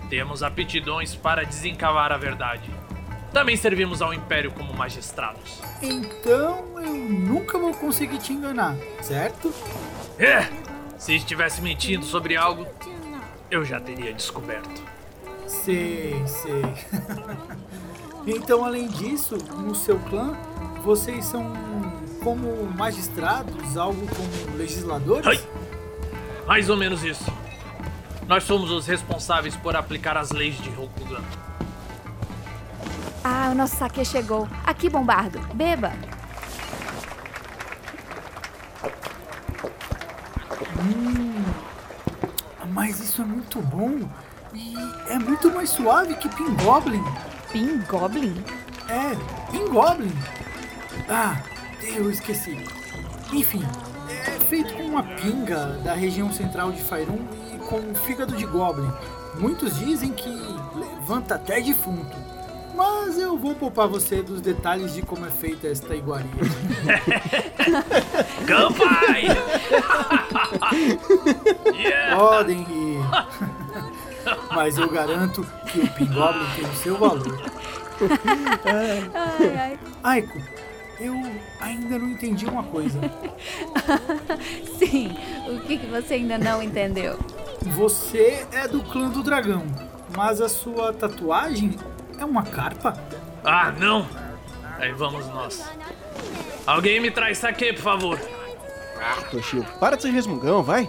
Temos 0.09 0.43
aptidões 0.43 1.15
para 1.15 1.45
desencavar 1.45 2.11
a 2.11 2.17
verdade. 2.17 2.71
Também 3.33 3.57
servimos 3.57 4.01
ao 4.01 4.15
Império 4.15 4.51
como 4.53 4.73
magistrados. 4.75 5.61
Então 5.83 6.81
eu 6.81 6.95
nunca 6.95 7.59
vou 7.59 7.75
conseguir 7.75 8.19
te 8.19 8.33
enganar, 8.33 8.77
certo? 9.03 9.53
É! 10.19 10.49
Se 10.99 11.15
estivesse 11.15 11.61
mentindo 11.61 12.05
sobre 12.05 12.37
algo, 12.37 12.67
eu 13.51 13.65
já 13.65 13.81
teria 13.81 14.13
descoberto. 14.13 14.94
Sei, 15.63 16.23
sei. 16.27 16.63
então, 18.35 18.65
além 18.65 18.89
disso, 18.89 19.37
no 19.57 19.75
seu 19.75 19.99
clã, 20.01 20.37
vocês 20.83 21.25
são 21.25 21.53
como 22.23 22.67
magistrados, 22.77 23.77
algo 23.77 24.07
como 24.09 24.57
legisladores? 24.59 25.27
Ai. 25.27 25.41
Mais 26.47 26.69
ou 26.69 26.77
menos 26.77 27.03
isso. 27.03 27.25
Nós 28.27 28.45
somos 28.45 28.71
os 28.71 28.87
responsáveis 28.87 29.55
por 29.57 29.77
aplicar 29.77 30.17
as 30.17 30.31
leis 30.31 30.57
de 30.59 30.71
Rokugan. 30.71 31.23
Ah, 33.23 33.51
o 33.53 33.55
nosso 33.55 33.77
saque 33.77 34.05
chegou. 34.05 34.49
Aqui, 34.67 34.91
Bombardo. 34.91 35.39
Beba. 35.55 35.93
Mas 42.71 43.01
isso 43.01 43.23
é 43.23 43.25
muito 43.25 43.63
bom 43.63 44.01
e 44.55 44.75
é 45.09 45.19
muito 45.19 45.53
mais 45.53 45.71
suave 45.71 46.15
que 46.15 46.29
Pin 46.29 46.55
Goblin. 46.63 47.03
Pin 47.53 47.81
Goblin? 47.89 48.45
É, 48.89 49.15
Pin 49.51 49.69
Goblin. 49.69 50.13
Ah, 51.09 51.41
eu 51.83 52.11
esqueci. 52.11 52.59
Enfim, 53.33 53.65
é 54.09 54.31
feito 54.45 54.75
com 54.75 54.85
uma 54.85 55.03
pinga 55.03 55.79
da 55.85 55.95
região 55.95 56.33
central 56.33 56.73
de 56.73 56.83
Faerun 56.83 57.19
e 57.53 57.59
com 57.59 57.95
fígado 57.95 58.37
de 58.37 58.47
Goblin. 58.47 58.91
Muitos 59.39 59.79
dizem 59.79 60.13
que 60.13 60.31
levanta 60.75 61.35
até 61.35 61.61
defunto. 61.61 62.17
Mas 62.77 63.19
eu 63.19 63.39
vou 63.39 63.55
poupar 63.55 63.87
você 63.87 64.21
dos 64.21 64.41
detalhes 64.41 64.95
de 64.95 65.03
como 65.03 65.25
é 65.25 65.31
feita 65.31 65.69
esta 65.69 65.95
iguaria. 65.95 66.29
Campai! 68.47 69.27
yeah! 71.79 72.17
Podem 72.17 72.65
rir. 72.65 72.99
Mas 74.53 74.79
eu 74.79 74.89
garanto 74.89 75.47
que 75.67 75.81
o 75.81 75.89
Pin 75.89 76.07
Goblin 76.07 76.47
tem 76.57 76.65
o 76.65 76.75
seu 76.75 76.97
valor. 76.97 77.43
Ai, 78.65 79.11
ai. 79.57 79.79
Aiko, 80.03 80.39
eu 81.01 81.15
ainda 81.61 81.99
não 81.99 82.11
entendi 82.11 82.47
uma 82.47 82.63
coisa. 82.63 82.99
Sim, 84.79 85.17
o 85.49 85.61
que, 85.61 85.79
que 85.79 85.87
você 85.87 86.15
ainda 86.15 86.39
não 86.39 86.63
entendeu? 86.63 87.19
Você 87.63 88.47
é 88.53 88.69
do 88.69 88.83
clã 88.83 89.09
do 89.09 89.23
dragão, 89.23 89.65
mas 90.17 90.41
a 90.41 90.49
sua 90.49 90.93
tatuagem 90.93 91.77
é 92.19 92.25
uma 92.25 92.43
carpa? 92.43 92.97
Ah, 93.45 93.73
não! 93.73 94.07
Aí 94.79 94.93
vamos 94.93 95.27
nós. 95.29 95.65
Alguém 96.67 97.01
me 97.01 97.11
traz 97.11 97.39
saque, 97.39 97.73
por 97.73 97.83
favor. 97.83 98.21
Toshio, 99.31 99.65
para 99.79 99.97
de 99.97 100.03
ser 100.03 100.11
resmungão, 100.11 100.63
vai. 100.63 100.89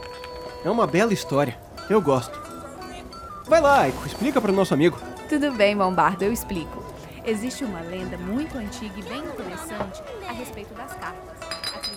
É 0.63 0.69
uma 0.69 0.87
bela 0.87 1.13
história. 1.13 1.57
Eu 1.89 2.01
gosto. 2.01 2.44
Vai 3.47 3.61
lá, 3.61 3.87
explica 3.87 4.41
para 4.41 4.51
o 4.51 4.55
nosso 4.55 4.73
amigo. 4.73 4.97
Tudo 5.29 5.51
bem, 5.51 5.75
Bombardo, 5.77 6.23
eu 6.23 6.33
explico. 6.33 6.83
Existe 7.25 7.63
uma 7.63 7.81
lenda 7.81 8.17
muito 8.17 8.57
antiga 8.57 8.93
e 8.99 9.03
bem 9.03 9.19
interessante 9.19 10.01
a 10.27 10.31
respeito 10.31 10.73
das 10.73 10.93
cartas. 10.93 11.35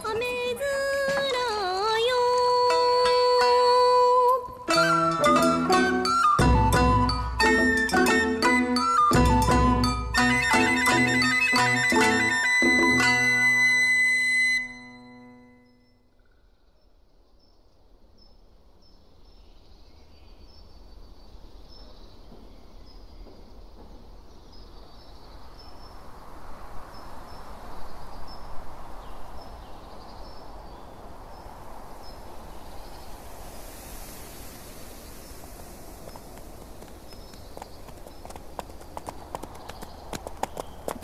Acredita- 0.04 1.47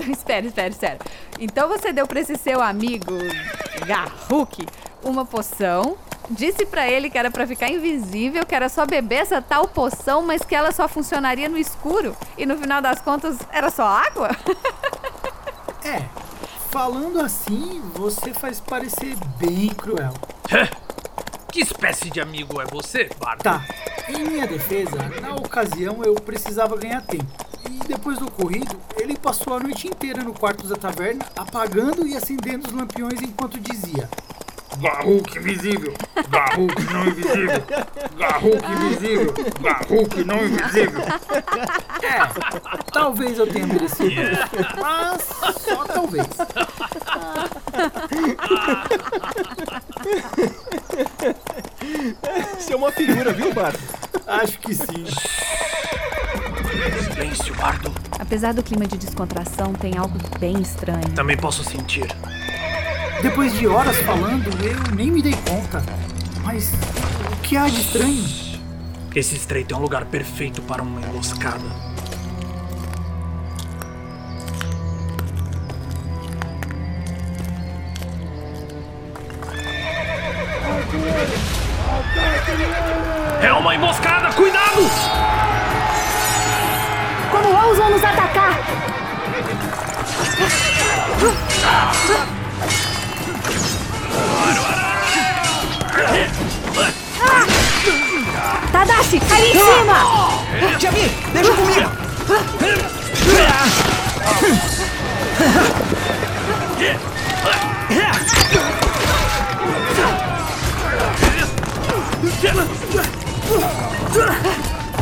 Espera, 0.11 0.47
espera, 0.47 0.69
espera. 0.69 0.99
Então 1.39 1.69
você 1.69 1.93
deu 1.93 2.07
pra 2.07 2.21
esse 2.21 2.37
seu 2.37 2.61
amigo 2.61 3.13
Garruk 3.87 4.67
uma 5.03 5.25
poção, 5.25 5.97
disse 6.31 6.65
pra 6.65 6.89
ele 6.89 7.11
que 7.11 7.19
era 7.19 7.31
pra 7.31 7.47
ficar 7.47 7.69
invisível, 7.69 8.47
que 8.47 8.55
era 8.55 8.69
só 8.69 8.87
beber 8.87 9.17
essa 9.17 9.43
tal 9.43 9.69
poção, 9.69 10.23
mas 10.23 10.43
que 10.43 10.55
ela 10.55 10.73
só 10.73 10.89
funcionaria 10.89 11.49
no 11.49 11.59
escuro 11.59 12.17
e 12.39 12.47
no 12.47 12.57
final 12.57 12.81
das 12.81 13.01
contas 13.01 13.37
era 13.53 13.71
só 13.71 13.85
água? 13.87 14.31
É, 15.87 16.03
falando 16.71 17.21
assim, 17.21 17.83
você 17.93 18.33
faz 18.33 18.59
parecer 18.59 19.15
bem 19.37 19.69
cruel. 19.69 20.15
Que 21.53 21.61
espécie 21.61 22.09
de 22.09 22.23
amigo 22.23 22.59
é 22.59 22.65
você, 22.65 23.11
Bardo? 23.21 23.43
Tá, 23.43 23.63
em 24.09 24.25
minha 24.25 24.47
defesa, 24.47 24.97
na 25.21 25.35
ocasião 25.35 26.03
eu 26.03 26.15
precisava 26.15 26.75
ganhar 26.75 27.03
tempo. 27.03 27.44
E 27.75 27.89
depois 27.89 28.19
do 28.19 28.27
ocorrido, 28.27 28.77
ele 28.97 29.17
passou 29.17 29.55
a 29.55 29.61
noite 29.61 29.89
inteira 29.89 30.23
no 30.23 30.33
quarto 30.33 30.65
da 30.69 30.77
taverna, 30.77 31.27
apagando 31.35 32.07
e 32.07 32.17
acendendo 32.17 32.69
os 32.69 32.73
lampiões 32.73 33.21
enquanto 33.21 33.59
dizia: 33.59 34.09
Garruk 34.79 35.37
invisível! 35.37 35.93
Garruk 36.31 36.83
não 36.93 37.07
invisível! 37.07 37.65
Garruk 38.17 38.65
invisível! 38.65 39.35
Garruk 39.61 40.25
não 40.25 40.45
invisível! 40.45 41.03
É, 42.01 42.91
talvez 42.93 43.39
eu 43.39 43.47
tenha 43.47 43.67
merecido, 43.67 44.21
mas 44.81 45.23
só 45.59 45.85
talvez. 45.85 46.27
Isso 52.59 52.73
é 52.73 52.77
uma 52.77 52.93
figura, 52.93 53.33
viu, 53.33 53.53
Bardo? 53.53 53.79
Acho 54.27 54.59
que 54.61 54.75
sim. 54.75 55.05
Apesar 58.19 58.55
do 58.55 58.63
clima 58.63 58.87
de 58.87 58.97
descontração, 58.97 59.73
tem 59.73 59.97
algo 59.97 60.19
bem 60.39 60.61
estranho. 60.61 61.09
Também 61.15 61.37
posso 61.37 61.63
sentir. 61.65 62.07
Depois 63.23 63.53
de 63.55 63.67
horas 63.67 63.97
falando, 63.99 64.51
eu 64.63 64.95
nem 64.95 65.11
me 65.11 65.23
dei 65.23 65.35
conta. 65.49 65.83
Mas 66.43 66.73
o 67.33 67.37
que 67.43 67.57
há 67.57 67.69
de 67.69 67.81
estranho? 67.81 68.25
Esse 69.15 69.37
estreito 69.37 69.75
é 69.75 69.77
um 69.79 69.81
lugar 69.81 70.05
perfeito 70.07 70.61
para 70.63 70.83
uma 70.83 71.01
emboscada. 71.01 71.84
Ali 99.15 99.47
em 99.47 99.53
cima! 99.53 100.77
Tiami, 100.77 101.09
deixa 101.33 101.53
comigo! 101.53 101.91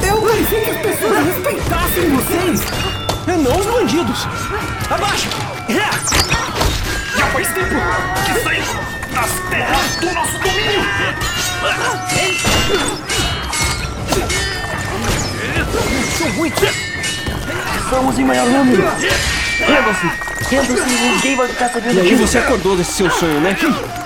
Eu 0.02 0.20
pensei 0.20 0.60
que 0.60 0.70
as 0.70 0.76
pessoas 0.78 1.24
respeitassem 1.24 2.10
vocês! 2.10 2.60
e 3.28 3.32
Não 3.42 3.58
os 3.58 3.66
bandidos! 3.66 4.28
Abaixo! 4.90 5.28
Já 7.16 7.26
faz 7.28 7.48
tempo 7.48 7.76
que 8.26 8.40
saímos 8.42 8.68
das 9.14 9.30
terras 9.48 9.96
do 10.00 10.12
nosso 10.12 10.38
domínio! 10.38 10.82
São 16.22 16.30
muitos! 16.34 16.68
Somos 17.90 18.16
em 18.16 18.24
maior 18.24 18.46
número. 18.46 18.84
Rendam-se. 19.58 20.06
Rendam-se 20.54 20.88
e 20.88 21.08
ninguém 21.10 21.34
vai 21.36 21.48
ficar 21.48 21.68
sabendo 21.68 21.96
E 21.96 22.00
aí 22.00 22.08
disso. 22.10 22.28
você 22.28 22.38
acordou 22.38 22.76
desse 22.76 22.92
seu 22.92 23.10
sonho, 23.10 23.40
né? 23.40 23.56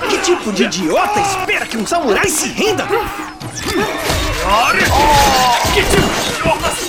Que 0.08 0.16
tipo 0.18 0.50
de 0.50 0.64
idiota 0.64 1.20
espera 1.20 1.66
que 1.66 1.76
um 1.76 1.86
samurai 1.86 2.26
se 2.26 2.48
renda? 2.48 2.86
Que 2.86 2.96
tipo 5.82 6.06
de 6.22 6.40
idiotas 6.40 6.88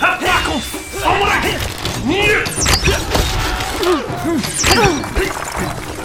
atacam 0.00 0.60
samurai! 1.00 1.56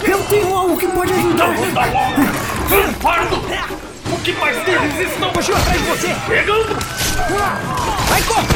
Eu 0.06 0.18
tenho 0.30 0.54
algo 0.56 0.76
que 0.76 0.86
pode 0.86 1.12
ajudar. 1.12 1.46
Logo! 1.46 2.94
Pardo! 3.02 3.36
O 4.12 4.18
que 4.20 4.32
mais 4.34 4.56
deles 4.64 5.10
estão 5.12 5.30
atrás 5.30 5.72
de 5.72 5.78
você! 5.88 6.14
pegando? 6.28 6.78
Vai, 8.08 8.22
corre! 8.24 8.46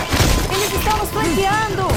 Eles 0.53 0.73
estão 0.73 0.99
nos 0.99 1.11
flanqueando! 1.11 1.89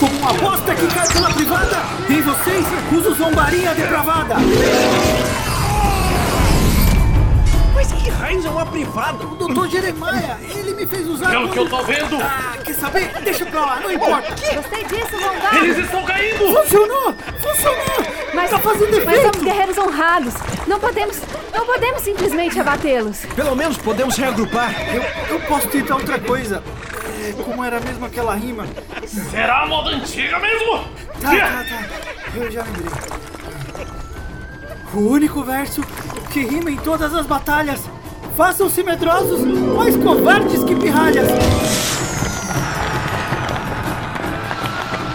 Como 0.00 0.18
uma 0.18 0.32
bosta 0.32 0.74
que 0.74 0.86
cai 0.86 1.08
pela 1.08 1.30
privada, 1.30 1.76
em 2.08 2.22
vocês 2.22 2.64
uso 2.92 3.14
zombaria 3.14 3.74
depravada. 3.74 4.36
Que 8.04 8.10
raios 8.10 8.44
é 8.44 8.50
uma 8.50 8.66
privada? 8.66 9.26
O 9.26 9.34
Dr. 9.34 9.66
Jeremiah, 9.68 10.38
ele 10.40 10.74
me 10.74 10.86
fez 10.86 11.08
usar... 11.08 11.30
Pelo 11.30 11.48
que 11.48 11.58
eu 11.58 11.68
tô 11.68 11.82
vendo, 11.82 12.18
Ah, 12.22 12.56
quer 12.62 12.74
saber? 12.74 13.08
Deixa 13.22 13.46
pra 13.46 13.60
lá, 13.60 13.80
não 13.80 13.90
importa. 13.90 14.28
Gostei 14.30 14.84
disso, 14.84 15.16
Vongar! 15.18 15.56
eles 15.56 15.78
estão 15.78 16.04
caindo! 16.04 16.38
Funcionou! 16.38 17.14
Funcionou! 17.40 18.04
Mas, 18.34 18.50
tá 18.50 18.58
fazendo 18.58 18.90
mas 18.90 18.98
efeito! 18.98 19.22
somos 19.22 19.42
guerreiros 19.42 19.78
honrados! 19.78 20.34
Não 20.66 20.78
podemos, 20.78 21.18
não 21.52 21.64
podemos 21.64 22.02
simplesmente 22.02 22.60
abatê-los! 22.60 23.24
Pelo 23.34 23.56
menos 23.56 23.78
podemos 23.78 24.16
reagrupar. 24.16 24.70
Eu, 24.94 25.02
eu 25.34 25.40
posso 25.46 25.66
tentar 25.68 25.94
outra 25.96 26.18
coisa. 26.18 26.62
É, 27.26 27.32
como 27.42 27.64
era 27.64 27.80
mesmo 27.80 28.04
aquela 28.04 28.34
rima? 28.34 28.66
Será 29.06 29.62
a 29.62 29.66
moda 29.66 29.90
antiga 29.90 30.38
mesmo? 30.38 30.84
Tá, 31.22 31.30
tá, 31.30 31.64
tá. 31.70 31.84
Eu 32.36 32.50
já 32.50 32.62
lembrei. 32.64 32.92
O 34.92 34.98
único 35.08 35.42
verso 35.42 35.80
que 36.30 36.40
rima 36.44 36.70
em 36.70 36.76
todas 36.76 37.14
as 37.14 37.26
batalhas. 37.26 37.80
Façam-se 38.36 38.82
medrosos, 38.82 39.40
mais 39.76 39.96
covardes 39.96 40.64
que 40.64 40.74
pirralhas. 40.74 41.28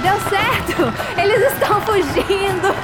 Deu 0.02 0.18
certo! 0.30 0.94
Eles 1.22 1.52
estão 1.52 1.82
fugindo! 1.82 2.74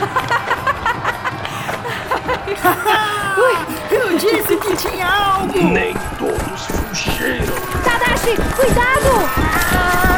Eu 3.91 4.17
disse 4.17 4.57
que 4.57 4.75
tinha 4.75 5.07
algo! 5.07 5.63
Nem 5.71 5.93
todos 6.17 6.65
fugiram. 6.65 7.53
Tadashi, 7.83 8.35
cuidado! 8.57 9.29
Tadashi! 9.35 10.14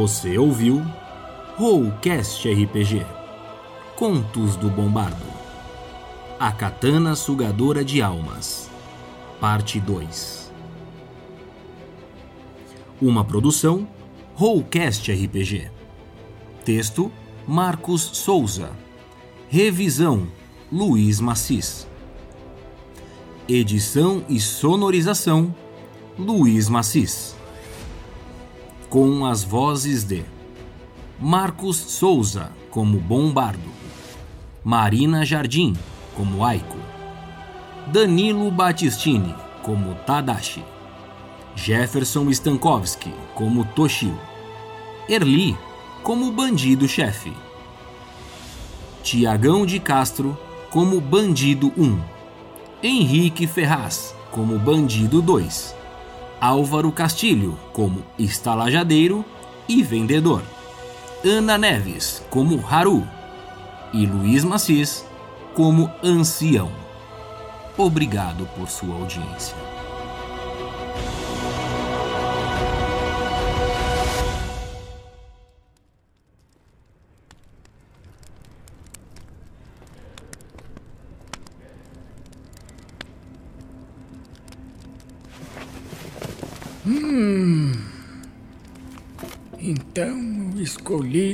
Você 0.00 0.38
ouviu 0.38 0.82
Rollcast 1.58 2.50
RPG 2.50 3.04
Contos 3.96 4.56
do 4.56 4.70
Bombardo. 4.70 5.26
A 6.38 6.50
Katana 6.50 7.14
Sugadora 7.14 7.84
de 7.84 8.00
Almas 8.00 8.70
Parte 9.38 9.78
2 9.78 10.50
Uma 13.02 13.26
produção 13.26 13.86
Rollcast 14.36 15.12
RPG 15.12 15.70
Texto 16.64 17.12
Marcos 17.46 18.00
Souza. 18.00 18.70
Revisão 19.50 20.28
Luiz 20.72 21.20
Macis 21.20 21.86
Edição 23.46 24.24
e 24.30 24.40
sonorização 24.40 25.54
Luiz 26.18 26.70
Macis 26.70 27.36
com 28.90 29.24
as 29.24 29.44
vozes 29.44 30.02
de 30.02 30.24
Marcos 31.16 31.76
Souza 31.76 32.50
como 32.72 32.98
Bombardo, 32.98 33.70
Marina 34.64 35.24
Jardim 35.24 35.76
como 36.16 36.44
Aiko, 36.44 36.76
Danilo 37.86 38.50
Battistini 38.50 39.32
como 39.62 39.94
Tadashi, 39.94 40.64
Jefferson 41.54 42.28
Stankowski 42.32 43.14
como 43.36 43.64
Toshio, 43.64 44.18
Erli 45.08 45.56
como 46.02 46.32
Bandido-Chefe, 46.32 47.32
Tiagão 49.04 49.64
de 49.64 49.78
Castro 49.78 50.36
como 50.68 51.00
Bandido 51.00 51.72
1, 51.76 52.02
Henrique 52.82 53.46
Ferraz 53.46 54.16
como 54.32 54.58
Bandido 54.58 55.22
2. 55.22 55.79
Álvaro 56.40 56.90
Castilho 56.90 57.58
como 57.72 58.02
estalajadeiro 58.18 59.22
e 59.68 59.82
vendedor, 59.82 60.42
Ana 61.22 61.58
Neves 61.58 62.24
como 62.30 62.66
Haru 62.66 63.06
e 63.92 64.06
Luiz 64.06 64.42
Macis 64.42 65.04
como 65.54 65.90
ancião. 66.02 66.70
Obrigado 67.76 68.48
por 68.56 68.70
sua 68.70 68.94
audiência. 68.94 69.79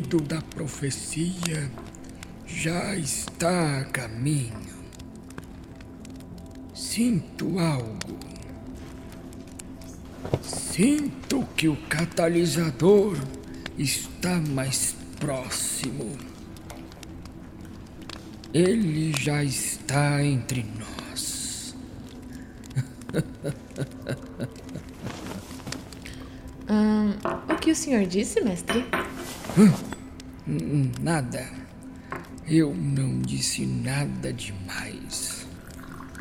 Escolhido 0.06 0.20
da 0.20 0.40
profecia 0.40 1.70
já 2.46 2.94
está 2.94 3.80
a 3.80 3.84
caminho. 3.84 4.76
Sinto 6.72 7.58
algo. 7.58 8.16
Sinto 10.42 11.44
que 11.56 11.66
o 11.68 11.76
catalisador 11.88 13.18
está 13.76 14.36
mais 14.36 14.94
próximo. 15.18 16.16
Ele 18.54 19.12
já 19.18 19.42
está 19.42 20.22
entre 20.22 20.64
nós. 20.78 21.74
Ahn, 26.68 27.14
o 27.48 27.56
que 27.56 27.70
o 27.70 27.76
senhor 27.76 28.06
disse, 28.06 28.40
mestre? 28.40 28.84
Nada. 30.46 31.44
Eu 32.46 32.72
não 32.72 33.20
disse 33.20 33.66
nada 33.66 34.32
demais. 34.32 35.46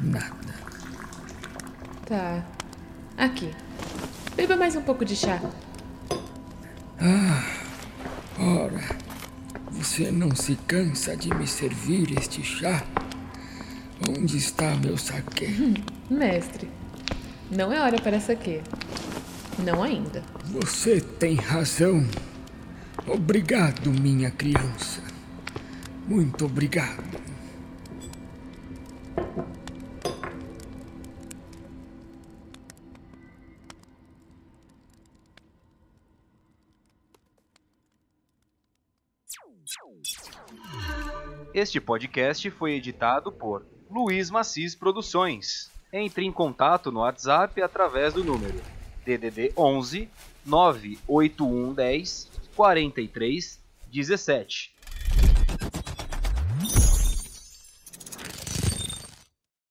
Nada. 0.01 0.55
Tá. 2.07 2.43
Aqui. 3.17 3.51
Beba 4.36 4.55
mais 4.55 4.76
um 4.76 4.82
pouco 4.82 5.05
de 5.05 5.15
chá. 5.15 5.39
Ora, 8.39 8.82
você 9.69 10.11
não 10.11 10.36
se 10.36 10.55
cansa 10.67 11.15
de 11.15 11.32
me 11.34 11.45
servir 11.45 12.17
este 12.17 12.43
chá? 12.43 12.84
Onde 14.09 14.38
está 14.38 14.76
meu 14.76 14.97
saque? 14.97 15.76
Mestre, 16.09 16.67
não 17.51 17.71
é 17.71 17.80
hora 17.80 18.01
para 18.01 18.19
saque. 18.19 18.61
Não 19.59 19.84
ainda. 19.84 20.23
Você 20.45 20.99
tem 20.99 21.36
razão. 21.36 22.05
Obrigado, 23.08 23.91
minha 23.91 24.32
criança. 24.32 24.99
Muito 26.08 26.45
obrigado. 26.45 27.03
Este 41.53 41.80
podcast 41.80 42.49
foi 42.49 42.74
editado 42.74 43.32
por 43.32 43.66
Luiz 43.89 44.32
Macis 44.32 44.74
Produções. 44.74 45.72
Entre 45.93 46.26
em 46.26 46.32
contato 46.32 46.91
no 46.91 47.01
WhatsApp 47.01 47.62
através 47.62 48.16
do 48.16 48.24
número 48.24 48.60
DDD 49.06 49.53
11 49.56 50.10
98110 50.43 52.35
43 52.56 53.60
17 53.91 54.74